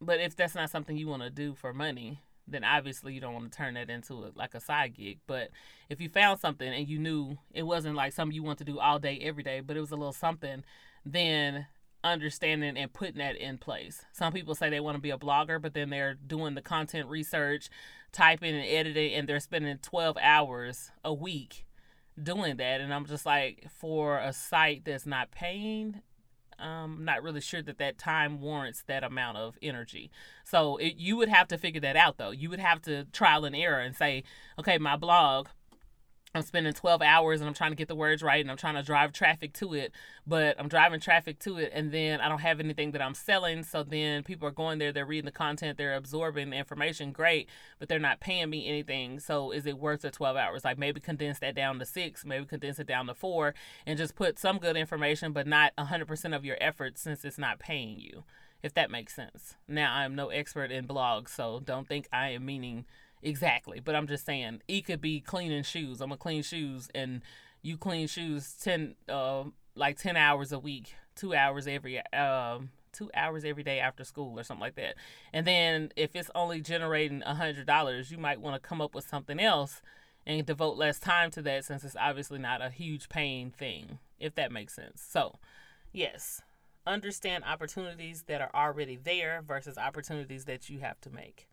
[0.00, 3.34] but if that's not something you want to do for money, then obviously you don't
[3.34, 5.20] want to turn that into a, like a side gig.
[5.28, 5.50] But
[5.88, 8.80] if you found something and you knew it wasn't like something you want to do
[8.80, 10.64] all day, every day, but it was a little something,
[11.06, 11.68] then
[12.02, 14.04] understanding and putting that in place.
[14.12, 17.08] Some people say they want to be a blogger, but then they're doing the content
[17.08, 17.70] research,
[18.10, 21.64] typing and editing, and they're spending 12 hours a week
[22.20, 26.02] doing that and i'm just like for a site that's not paying
[26.58, 30.10] I'm um, not really sure that that time warrants that amount of energy.
[30.44, 32.30] So it, you would have to figure that out, though.
[32.30, 34.22] You would have to trial and error and say,
[34.58, 35.48] okay, my blog,
[36.34, 38.76] I'm spending 12 hours and I'm trying to get the words right and I'm trying
[38.76, 39.92] to drive traffic to it,
[40.26, 43.62] but I'm driving traffic to it and then I don't have anything that I'm selling.
[43.64, 47.50] So then people are going there, they're reading the content, they're absorbing the information, great,
[47.78, 49.20] but they're not paying me anything.
[49.20, 50.64] So is it worth the 12 hours?
[50.64, 53.54] Like maybe condense that down to six, maybe condense it down to four
[53.86, 57.58] and just put some good information, but not 100% of your effort since it's not
[57.58, 58.24] paying you,
[58.62, 59.56] if that makes sense.
[59.68, 62.86] Now, I'm no expert in blogs, so don't think I am meaning
[63.22, 63.80] exactly.
[63.80, 66.00] But I'm just saying, E could be cleaning shoes.
[66.00, 67.22] I'm gonna clean shoes, and
[67.62, 73.10] you clean shoes ten, uh, like ten hours a week, two hours every, um, two
[73.14, 74.96] hours every day after school or something like that.
[75.32, 78.94] And then if it's only generating a hundred dollars, you might want to come up
[78.94, 79.80] with something else
[80.26, 84.34] and devote less time to that since it's obviously not a huge paying thing, if
[84.34, 85.02] that makes sense.
[85.02, 85.38] So,
[85.92, 86.42] yes,
[86.86, 91.48] understand opportunities that are already there versus opportunities that you have to make.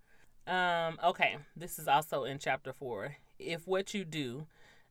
[0.50, 3.18] Um, okay, this is also in chapter four.
[3.38, 4.48] If what you do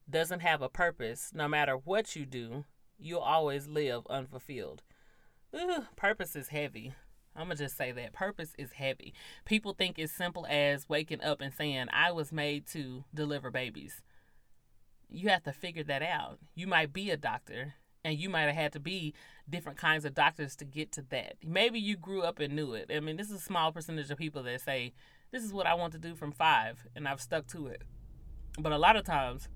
[0.08, 2.64] doesn't have a purpose, no matter what you do,
[2.96, 4.82] you'll always live unfulfilled.
[5.52, 6.94] ugh, purpose is heavy.
[7.34, 9.12] I'm gonna just say that purpose is heavy.
[9.44, 14.00] People think it's simple as waking up and saying, I was made to deliver babies.
[15.08, 16.38] You have to figure that out.
[16.54, 19.12] You might be a doctor and you might have had to be
[19.50, 21.34] different kinds of doctors to get to that.
[21.44, 22.92] Maybe you grew up and knew it.
[22.94, 24.92] I mean, this is a small percentage of people that say,
[25.30, 27.82] This is what I want to do from five, and I've stuck to it.
[28.58, 29.48] But a lot of times,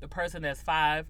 [0.00, 1.06] the person that's five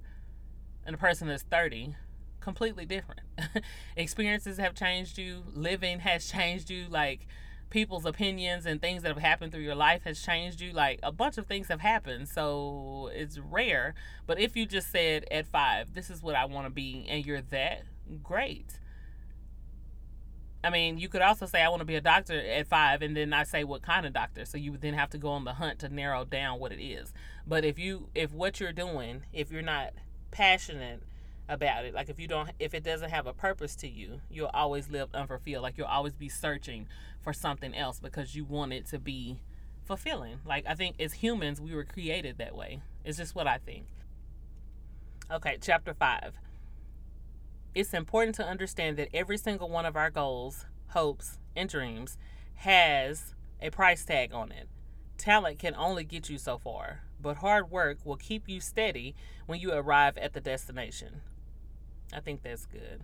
[0.85, 1.97] and the person that's 30
[2.41, 3.23] completely different.
[3.97, 7.27] Experiences have changed you, living has changed you, like
[7.71, 10.73] people's opinions and things that have happened through your life has changed you.
[10.73, 12.29] Like a bunch of things have happened.
[12.29, 13.95] So it's rare.
[14.27, 17.25] But if you just said at five, this is what I want to be, and
[17.25, 17.85] you're that,
[18.23, 18.79] great.
[20.65, 23.17] I mean, you could also say I want to be a doctor at five, and
[23.17, 24.45] then I say what kind of doctor.
[24.45, 26.83] So you would then have to go on the hunt to narrow down what it
[26.83, 27.13] is.
[27.47, 29.93] But if you, if what you're doing, if you're not
[30.31, 31.03] passionate
[31.49, 31.95] about it.
[31.95, 35.09] Like if you don't if it doesn't have a purpose to you, you'll always live
[35.15, 35.63] unfulfilled.
[35.63, 36.87] Like you'll always be searching
[37.23, 39.41] for something else because you want it to be
[39.85, 40.41] fulfilling.
[40.47, 42.81] Like I think as humans we were created that way.
[43.05, 43.87] It's just what I think.
[45.31, 46.33] Okay, chapter 5.
[47.75, 52.17] It's important to understand that every single one of our goals, hopes, and dreams
[52.57, 54.69] has a price tag on it.
[55.19, 59.59] Talent can only get you so far, but hard work will keep you steady when
[59.59, 61.23] you arrive at the destination.
[62.13, 63.01] I think that's good.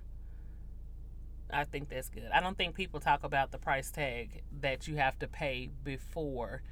[1.52, 2.28] I think that's good.
[2.33, 6.62] I don't think people talk about the price tag that you have to pay before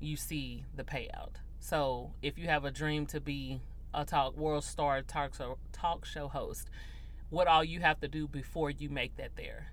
[0.00, 1.36] you see the payout.
[1.60, 3.60] So if you have a dream to be
[3.92, 6.68] a talk world star talk show talk show host,
[7.34, 9.72] what all you have to do before you make that there.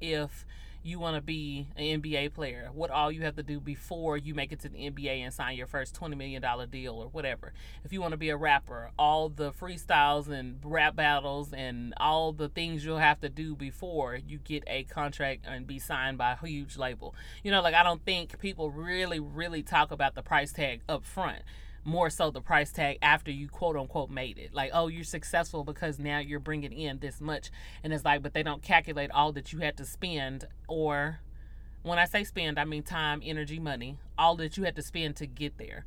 [0.00, 0.46] If
[0.82, 4.34] you want to be an NBA player, what all you have to do before you
[4.34, 7.52] make it to the NBA and sign your first $20 million deal or whatever.
[7.84, 12.32] If you want to be a rapper, all the freestyles and rap battles and all
[12.32, 16.32] the things you'll have to do before you get a contract and be signed by
[16.32, 17.14] a huge label.
[17.42, 21.04] You know, like I don't think people really, really talk about the price tag up
[21.04, 21.42] front
[21.84, 24.54] more so the price tag after you quote unquote made it.
[24.54, 27.50] Like, oh, you're successful because now you're bringing in this much.
[27.82, 31.20] And it's like, but they don't calculate all that you had to spend, or
[31.82, 35.16] when I say spend, I mean time, energy, money, all that you had to spend
[35.16, 35.84] to get there.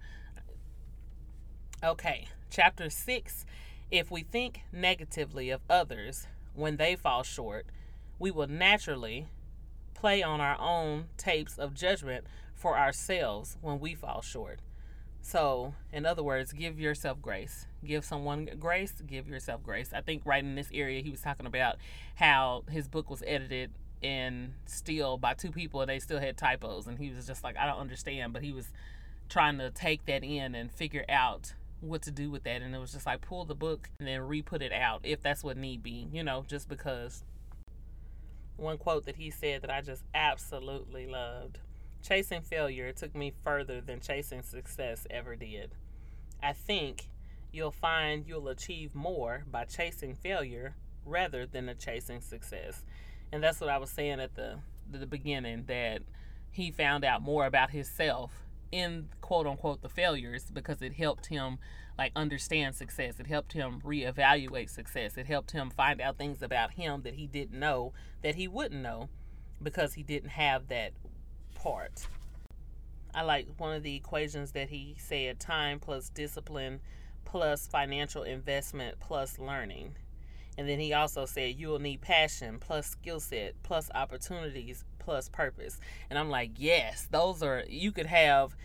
[1.84, 3.46] Okay, chapter six.
[3.90, 7.68] If we think negatively of others when they fall short,
[8.20, 9.28] we will naturally
[9.94, 14.60] play on our own tapes of judgment for ourselves when we fall short.
[15.28, 17.66] So, in other words, give yourself grace.
[17.84, 19.92] Give someone grace, give yourself grace.
[19.92, 21.76] I think right in this area, he was talking about
[22.16, 26.88] how his book was edited and still by two people and they still had typos.
[26.88, 28.32] And he was just like, I don't understand.
[28.32, 28.70] But he was
[29.28, 32.62] trying to take that in and figure out what to do with that.
[32.62, 35.22] And it was just like, pull the book and then re put it out if
[35.22, 37.26] that's what need be, you know, just because.
[38.56, 41.60] One quote that he said that I just absolutely loved
[42.08, 45.76] Chasing failure took me further than chasing success ever did.
[46.42, 47.10] I think
[47.52, 52.86] you'll find you'll achieve more by chasing failure rather than a chasing success.
[53.34, 56.04] And that's what I was saying at the the beginning that
[56.50, 58.32] he found out more about himself
[58.72, 61.58] in quote unquote the failures because it helped him
[61.98, 63.20] like understand success.
[63.20, 65.18] It helped him reevaluate success.
[65.18, 67.92] It helped him find out things about him that he didn't know
[68.24, 69.10] that he wouldn't know
[69.62, 70.94] because he didn't have that
[73.14, 76.80] I like one of the equations that he said time plus discipline
[77.26, 79.96] plus financial investment plus learning.
[80.58, 85.30] And then he also said you will need passion plus skill set plus opportunities plus
[85.30, 85.80] purpose.
[86.10, 88.56] And I'm like, yes, those are, you could have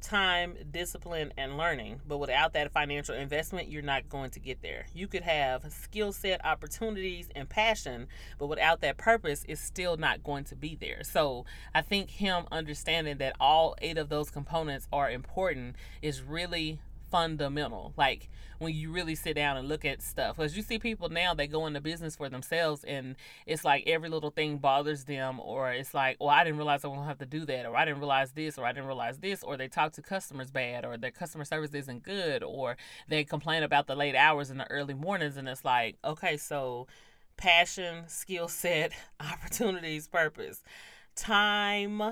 [0.00, 2.00] time, discipline, and learning.
[2.06, 4.86] But without that financial investment, you're not going to get there.
[4.94, 8.08] You could have skill set, opportunities, and passion,
[8.38, 11.02] but without that purpose, it's still not going to be there.
[11.04, 16.80] So I think him understanding that all eight of those components are important is really
[17.10, 17.92] fundamental.
[17.96, 18.28] Like
[18.58, 21.46] when you really sit down and look at stuff, because you see people now they
[21.46, 25.94] go into business for themselves, and it's like every little thing bothers them, or it's
[25.94, 28.32] like, well, I didn't realize I won't have to do that, or I didn't realize
[28.32, 31.44] this, or I didn't realize this, or they talk to customers bad, or their customer
[31.44, 32.76] service isn't good, or
[33.08, 36.86] they complain about the late hours in the early mornings, and it's like, okay, so
[37.36, 40.62] passion, skill set, opportunities, purpose,
[41.14, 42.02] time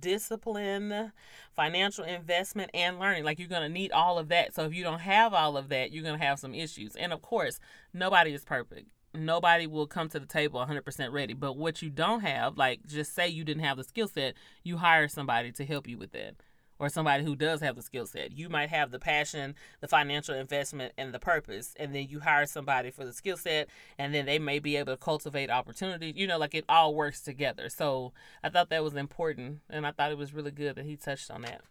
[0.00, 1.12] discipline,
[1.54, 3.24] financial investment, and learning.
[3.24, 4.54] Like you're going to need all of that.
[4.54, 6.96] So if you don't have all of that, you're going to have some issues.
[6.96, 7.60] And of course,
[7.92, 8.88] nobody is perfect.
[9.14, 11.34] Nobody will come to the table 100% ready.
[11.34, 14.76] But what you don't have, like just say you didn't have the skill set, you
[14.76, 16.34] hire somebody to help you with that.
[16.78, 18.32] Or somebody who does have the skill set.
[18.32, 22.46] You might have the passion, the financial investment, and the purpose, and then you hire
[22.46, 23.68] somebody for the skill set,
[23.98, 26.14] and then they may be able to cultivate opportunities.
[26.16, 27.68] You know, like it all works together.
[27.68, 28.12] So
[28.42, 31.30] I thought that was important, and I thought it was really good that he touched
[31.30, 31.62] on that.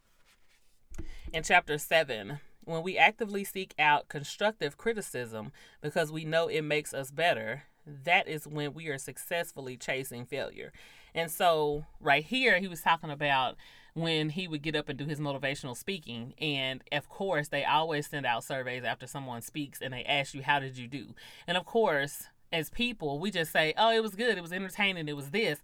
[1.31, 5.51] In chapter seven, when we actively seek out constructive criticism
[5.81, 10.73] because we know it makes us better, that is when we are successfully chasing failure.
[11.15, 13.55] And so, right here, he was talking about
[13.97, 16.35] when he would get up and do his motivational speaking.
[16.39, 20.43] And of course, they always send out surveys after someone speaks and they ask you,
[20.43, 21.15] How did you do?
[21.47, 25.07] And of course, as people, we just say, Oh, it was good, it was entertaining,
[25.07, 25.59] it was this.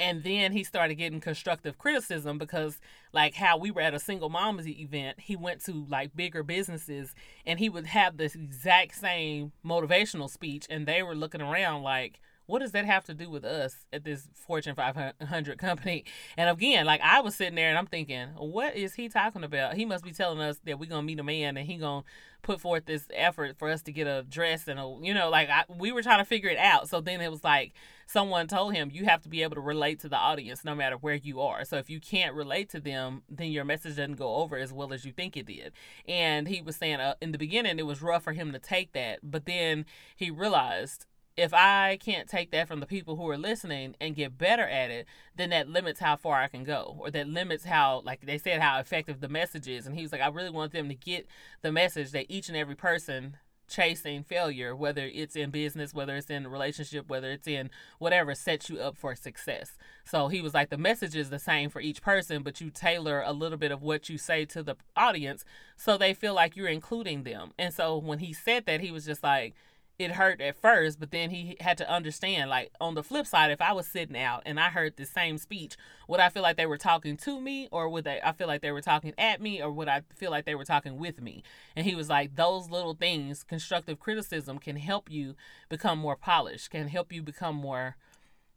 [0.00, 2.80] And then he started getting constructive criticism because,
[3.12, 7.14] like, how we were at a single moms event, he went to like bigger businesses
[7.46, 12.18] and he would have this exact same motivational speech, and they were looking around like,
[12.46, 16.04] what does that have to do with us at this Fortune 500 company?
[16.36, 19.74] And again, like I was sitting there and I'm thinking, what is he talking about?
[19.74, 22.04] He must be telling us that we're gonna meet a man and he gonna
[22.42, 25.48] put forth this effort for us to get a dress and a, you know, like
[25.48, 26.88] I, we were trying to figure it out.
[26.88, 27.72] So then it was like
[28.06, 30.96] someone told him you have to be able to relate to the audience no matter
[30.96, 31.64] where you are.
[31.64, 34.92] So if you can't relate to them, then your message doesn't go over as well
[34.92, 35.72] as you think it did.
[36.06, 38.92] And he was saying uh, in the beginning it was rough for him to take
[38.92, 41.06] that, but then he realized
[41.36, 44.90] if I can't take that from the people who are listening and get better at
[44.90, 45.06] it,
[45.36, 48.60] then that limits how far I can go, or that limits how, like they said,
[48.60, 49.86] how effective the message is.
[49.86, 51.26] And he was like, I really want them to get
[51.62, 56.30] the message that each and every person chasing failure, whether it's in business, whether it's
[56.30, 59.76] in relationship, whether it's in whatever, sets you up for success.
[60.04, 63.22] So he was like, the message is the same for each person, but you tailor
[63.24, 65.44] a little bit of what you say to the audience
[65.76, 67.52] so they feel like you're including them.
[67.58, 69.54] And so when he said that, he was just like,
[69.98, 72.50] it hurt at first, but then he had to understand.
[72.50, 75.38] Like on the flip side, if I was sitting out and I heard the same
[75.38, 75.76] speech,
[76.08, 78.20] would I feel like they were talking to me, or would they?
[78.22, 80.64] I feel like they were talking at me, or would I feel like they were
[80.64, 81.42] talking with me?
[81.76, 85.36] And he was like, those little things, constructive criticism, can help you
[85.68, 87.96] become more polished, can help you become more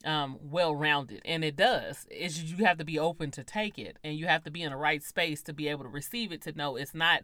[0.05, 1.21] um, well rounded.
[1.23, 2.07] And it does.
[2.09, 4.71] It's you have to be open to take it, and you have to be in
[4.71, 6.41] the right space to be able to receive it.
[6.43, 7.21] To know it's not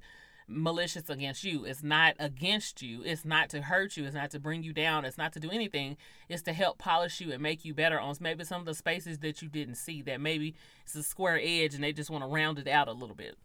[0.48, 1.66] malicious against you.
[1.66, 3.02] It's not against you.
[3.04, 4.06] It's not to hurt you.
[4.06, 5.06] It's not to bring you down.
[5.06, 5.98] It's not to do anything.
[6.30, 9.20] It's to help polish you and make you better on maybe some of the spaces
[9.20, 12.30] that you didn't see that maybe it's a square edge and they just want to
[12.30, 13.38] round it out a little bit.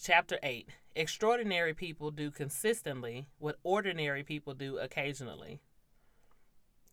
[0.00, 5.60] Chapter 8 Extraordinary people do consistently what ordinary people do occasionally.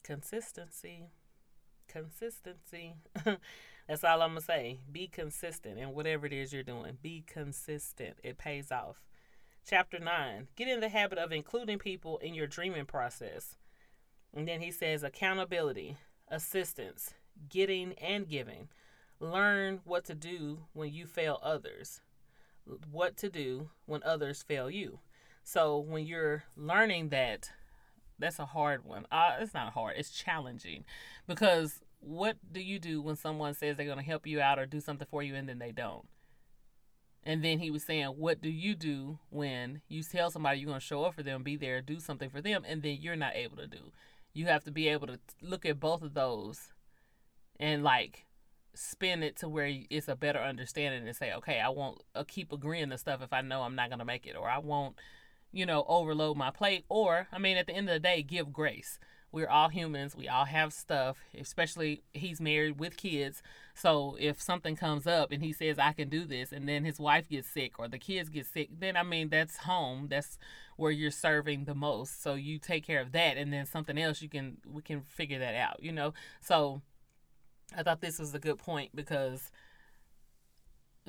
[0.03, 1.09] Consistency.
[1.88, 2.95] Consistency.
[3.90, 4.78] That's all I'm to say.
[4.92, 7.00] Be consistent in whatever it is you're doing.
[7.02, 8.18] Be consistent.
[8.24, 9.02] It pays off.
[9.68, 13.56] Chapter 9 Get in the habit of including people in your dreaming process.
[14.32, 17.16] And then he says accountability, assistance,
[17.50, 18.70] getting and giving.
[19.20, 22.02] Learn what to do when you fail others,
[22.92, 25.00] what to do when others fail you.
[25.44, 27.50] So when you're learning that,
[28.20, 29.08] that's a hard one.
[29.12, 30.86] Uh, it's not hard, it's challenging
[31.28, 34.66] because what do you do when someone says they're going to help you out or
[34.66, 36.08] do something for you and then they don't?
[37.24, 40.80] And then he was saying, What do you do when you tell somebody you're going
[40.80, 43.36] to show up for them, be there, do something for them, and then you're not
[43.36, 43.91] able to do?
[44.34, 46.72] You have to be able to look at both of those
[47.60, 48.26] and like
[48.74, 52.54] spin it to where it's a better understanding and say, Okay, I won't uh, keep
[52.54, 54.95] agreeing to stuff if I know I'm not going to make it, or I won't,
[55.52, 56.86] you know, overload my plate.
[56.88, 58.97] Or, I mean, at the end of the day, give grace
[59.32, 60.15] we're all humans.
[60.15, 63.43] We all have stuff, especially he's married with kids.
[63.75, 66.99] So if something comes up and he says, I can do this, and then his
[66.99, 70.07] wife gets sick or the kids get sick, then I mean, that's home.
[70.09, 70.38] That's
[70.77, 72.23] where you're serving the most.
[72.23, 73.38] So you take care of that.
[73.38, 76.13] And then something else, you can, we can figure that out, you know?
[76.41, 76.82] So
[77.77, 79.51] I thought this was a good point because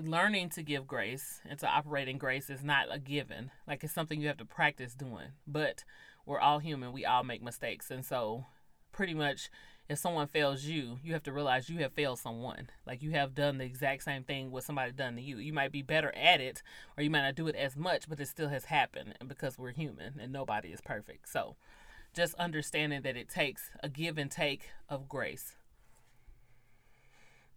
[0.07, 3.51] learning to give grace and to operate in grace is not a given.
[3.67, 5.33] Like it's something you have to practice doing.
[5.47, 5.85] But
[6.27, 6.93] we're all human.
[6.93, 7.91] We all make mistakes.
[7.91, 8.47] And so,
[8.93, 9.51] pretty much,
[9.89, 12.69] if someone fails you, you have to realize you have failed someone.
[12.87, 15.39] Like you have done the exact same thing what somebody done to you.
[15.39, 16.63] You might be better at it,
[16.97, 19.15] or you might not do it as much, but it still has happened.
[19.19, 21.29] And because we're human and nobody is perfect.
[21.29, 21.57] So,
[22.15, 25.57] just understanding that it takes a give and take of grace.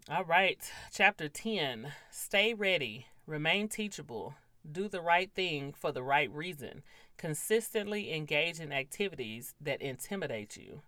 [0.10, 0.60] All right,
[0.91, 4.36] chapter 10 Stay ready, remain teachable,
[4.70, 6.84] do the right thing for the right reason.
[7.16, 10.82] Consistently engage in activities that intimidate you.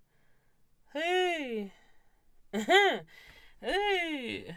[0.91, 1.71] Hey,
[2.51, 3.03] hey,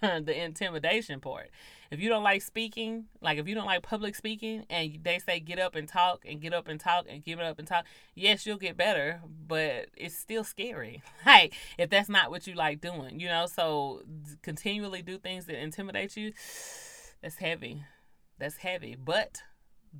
[0.00, 1.50] the intimidation part.
[1.94, 5.38] If you don't like speaking, like if you don't like public speaking and they say
[5.38, 7.84] get up and talk and get up and talk and give it up and talk,
[8.16, 11.02] yes, you'll get better, but it's still scary.
[11.24, 14.02] Like if that's not what you like doing, you know, so
[14.42, 16.32] continually do things that intimidate you,
[17.22, 17.84] that's heavy.
[18.38, 19.42] That's heavy, but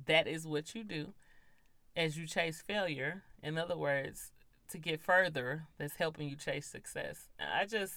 [0.05, 1.13] that is what you do
[1.95, 3.23] as you chase failure.
[3.41, 4.33] In other words,
[4.71, 7.29] to get further, that's helping you chase success.
[7.39, 7.93] I just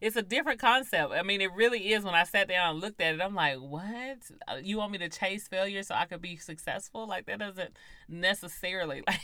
[0.00, 1.12] it's a different concept.
[1.12, 2.04] I mean, it really is.
[2.04, 4.18] When I sat down and looked at it, I'm like, what?
[4.46, 7.06] Uh, you want me to chase failure so I could be successful?
[7.06, 7.76] Like that doesn't
[8.08, 9.20] necessarily like.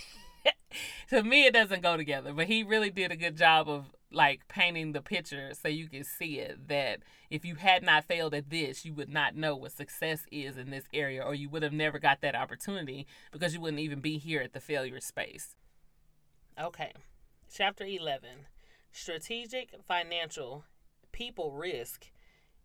[1.10, 2.32] to me, it doesn't go together.
[2.32, 6.04] But he really did a good job of like painting the picture so you can
[6.04, 6.68] see it.
[6.68, 7.00] That
[7.30, 10.70] if you had not failed at this, you would not know what success is in
[10.70, 14.18] this area, or you would have never got that opportunity because you wouldn't even be
[14.18, 15.56] here at the failure space.
[16.60, 16.92] Okay,
[17.52, 18.46] chapter eleven
[18.94, 20.64] strategic, financial,
[21.10, 22.06] people risk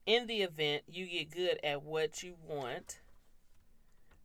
[0.05, 2.99] in the event you get good at what you want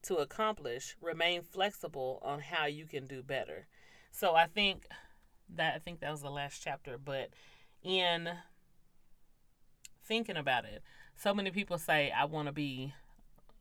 [0.02, 3.66] to accomplish, remain flexible on how you can do better.
[4.12, 4.86] So I think
[5.56, 7.30] that I think that was the last chapter, but
[7.82, 8.28] in
[10.04, 10.82] thinking about it,
[11.16, 12.92] so many people say I want to be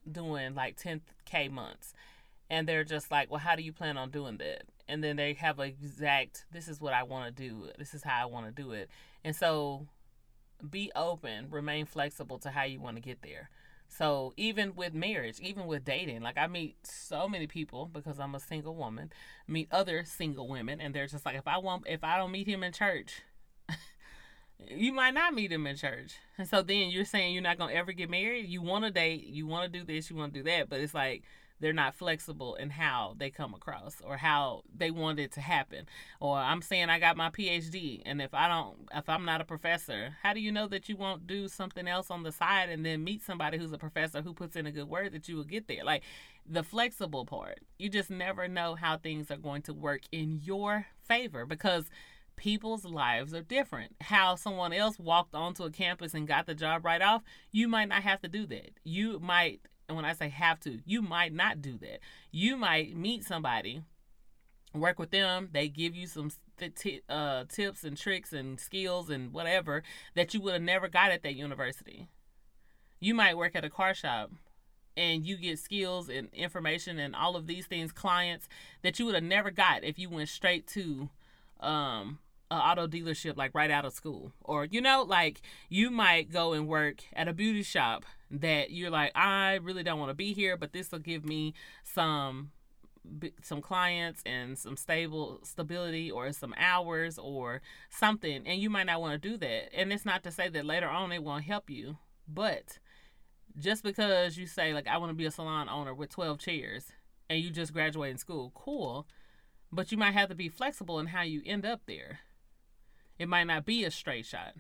[0.10, 1.94] doing like 10k months
[2.50, 5.34] and they're just like, "Well, how do you plan on doing that?" And then they
[5.34, 7.70] have exact this is what I want to do.
[7.78, 8.90] This is how I want to do it.
[9.24, 9.88] And so
[10.70, 13.50] be open, remain flexible to how you want to get there.
[13.88, 18.34] So even with marriage, even with dating, like I meet so many people because I'm
[18.34, 19.12] a single woman,
[19.48, 22.48] meet other single women and they're just like if I want if I don't meet
[22.48, 23.22] him in church,
[24.58, 26.16] you might not meet him in church.
[26.38, 28.48] And so then you're saying you're not going to ever get married?
[28.48, 30.80] You want to date, you want to do this, you want to do that, but
[30.80, 31.24] it's like
[31.64, 35.88] they're not flexible in how they come across or how they want it to happen.
[36.20, 39.45] Or I'm saying I got my PhD and if I don't if I'm not a
[39.45, 42.86] professor, how do you know that you won't do something else on the side and
[42.86, 45.45] then meet somebody who's a professor who puts in a good word that you will
[45.45, 45.86] get there?
[45.86, 46.03] Like
[46.45, 47.59] the flexible part.
[47.80, 51.86] You just never know how things are going to work in your favor because
[52.36, 53.95] people's lives are different.
[54.01, 57.88] How someone else walked onto a campus and got the job right off, you might
[57.88, 58.72] not have to do that.
[58.84, 62.00] You might and when I say have to, you might not do that.
[62.32, 63.84] You might meet somebody,
[64.74, 66.32] work with them, they give you some
[66.76, 69.84] t- uh, tips and tricks and skills and whatever
[70.16, 72.08] that you would have never got at that university.
[73.00, 74.32] You might work at a car shop
[74.96, 78.48] and you get skills and information and all of these things, clients
[78.82, 81.10] that you would have never got if you went straight to
[81.60, 82.20] um,
[82.52, 84.32] an auto dealership like right out of school.
[84.42, 88.90] Or, you know, like you might go and work at a beauty shop that you're
[88.90, 91.54] like, I really don't want to be here, but this will give me
[91.84, 92.52] some
[93.42, 99.02] some clients and some stable stability or some hours or something and you might not
[99.02, 99.78] want to do that.
[99.78, 101.98] And it's not to say that later on it won't help you
[102.30, 102.80] but
[103.60, 106.86] just because you say like i want to be a salon owner with 12 chairs
[107.30, 109.06] and you just graduated school cool
[109.74, 112.20] but you might have to be flexible in how you end up there.
[113.18, 114.54] It might not be a straight shot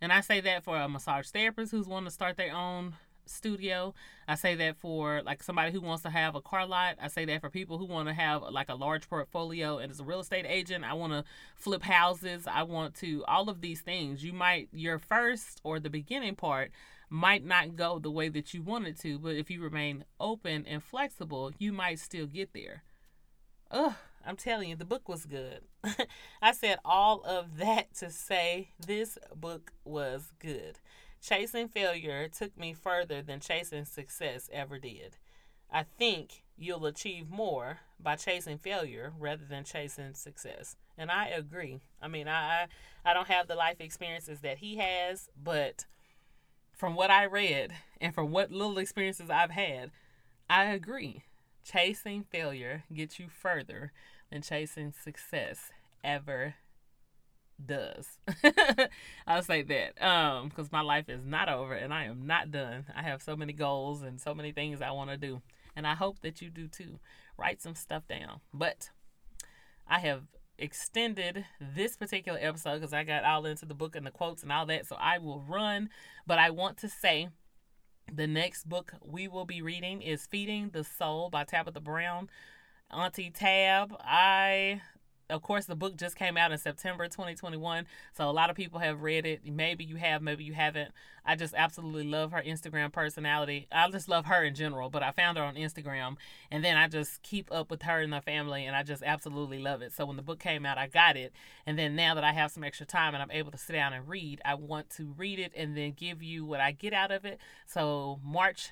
[0.00, 2.94] and I say that for a massage therapist who's wanting to start their own
[3.26, 3.94] studio.
[4.26, 6.96] I say that for like somebody who wants to have a car lot.
[7.00, 10.00] I say that for people who want to have like a large portfolio and as
[10.00, 11.24] a real estate agent, I want to
[11.54, 12.46] flip houses.
[12.46, 14.24] I want to all of these things.
[14.24, 16.70] You might your first or the beginning part
[17.08, 20.82] might not go the way that you wanted to, but if you remain open and
[20.82, 22.84] flexible, you might still get there.
[23.72, 23.94] Ugh,
[24.24, 25.60] I'm telling you, the book was good.
[26.42, 30.78] I said all of that to say this book was good.
[31.22, 35.16] Chasing failure took me further than chasing success ever did.
[35.70, 40.76] I think you'll achieve more by chasing failure rather than chasing success.
[40.98, 41.80] And I agree.
[42.02, 42.66] I mean, I
[43.04, 45.86] I don't have the life experiences that he has, but
[46.72, 49.90] from what I read and from what little experiences I've had,
[50.48, 51.24] I agree.
[51.64, 53.92] Chasing failure gets you further
[54.30, 55.70] than chasing success
[56.02, 56.54] ever
[57.64, 58.18] does.
[59.26, 60.02] I'll say that.
[60.02, 62.86] Um, because my life is not over and I am not done.
[62.94, 65.42] I have so many goals and so many things I want to do.
[65.76, 66.98] And I hope that you do too.
[67.38, 68.40] Write some stuff down.
[68.52, 68.90] But
[69.86, 70.22] I have
[70.58, 74.52] extended this particular episode because I got all into the book and the quotes and
[74.52, 74.86] all that.
[74.86, 75.90] So I will run.
[76.26, 77.28] But I want to say
[78.14, 82.28] the next book we will be reading is Feeding the Soul by Tabitha Brown.
[82.90, 84.82] Auntie Tab, I
[85.30, 88.80] of course, the book just came out in September 2021, so a lot of people
[88.80, 89.40] have read it.
[89.44, 90.92] Maybe you have, maybe you haven't.
[91.24, 93.68] I just absolutely love her Instagram personality.
[93.70, 96.16] I just love her in general, but I found her on Instagram,
[96.50, 99.58] and then I just keep up with her and her family, and I just absolutely
[99.58, 99.92] love it.
[99.92, 101.32] So when the book came out, I got it,
[101.66, 103.92] and then now that I have some extra time and I'm able to sit down
[103.92, 107.10] and read, I want to read it and then give you what I get out
[107.10, 107.38] of it.
[107.66, 108.70] So March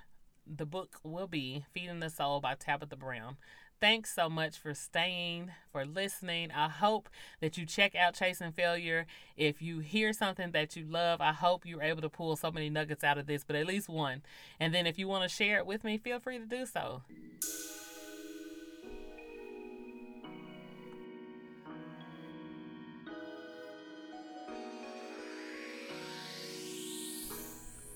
[0.57, 3.37] the book will be Feeding the Soul by Tabitha Brown.
[3.81, 6.51] Thanks so much for staying, for listening.
[6.51, 7.09] I hope
[7.41, 9.07] that you check out Chasing Failure.
[9.37, 12.71] If you hear something that you love, I hope you're able to pull so many
[12.71, 14.23] nuggets out of this, but at least one.
[14.59, 17.03] And then if you want to share it with me, feel free to do so.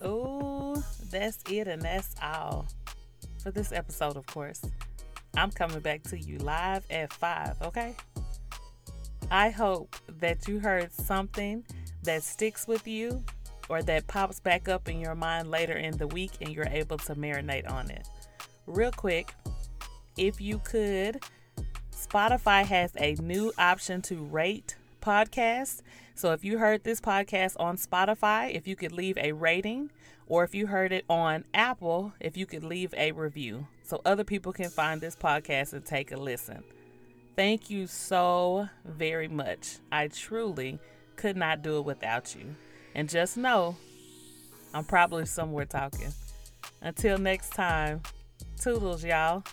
[0.00, 2.68] Oh, that's it, and that's all
[3.42, 4.62] for this episode, of course.
[5.36, 7.96] I'm coming back to you live at 5, okay?
[9.30, 11.64] I hope that you heard something
[12.02, 13.24] that sticks with you
[13.68, 16.98] or that pops back up in your mind later in the week and you're able
[16.98, 18.06] to marinate on it.
[18.66, 19.34] Real quick,
[20.18, 21.22] if you could,
[21.92, 25.80] Spotify has a new option to rate podcasts.
[26.14, 29.90] So if you heard this podcast on Spotify, if you could leave a rating,
[30.26, 34.24] or if you heard it on Apple, if you could leave a review so other
[34.24, 36.62] people can find this podcast and take a listen.
[37.36, 39.78] Thank you so very much.
[39.90, 40.78] I truly
[41.16, 42.54] could not do it without you.
[42.94, 43.76] And just know,
[44.74, 46.12] I'm probably somewhere talking.
[46.80, 48.02] Until next time,
[48.60, 49.44] toodles, y'all.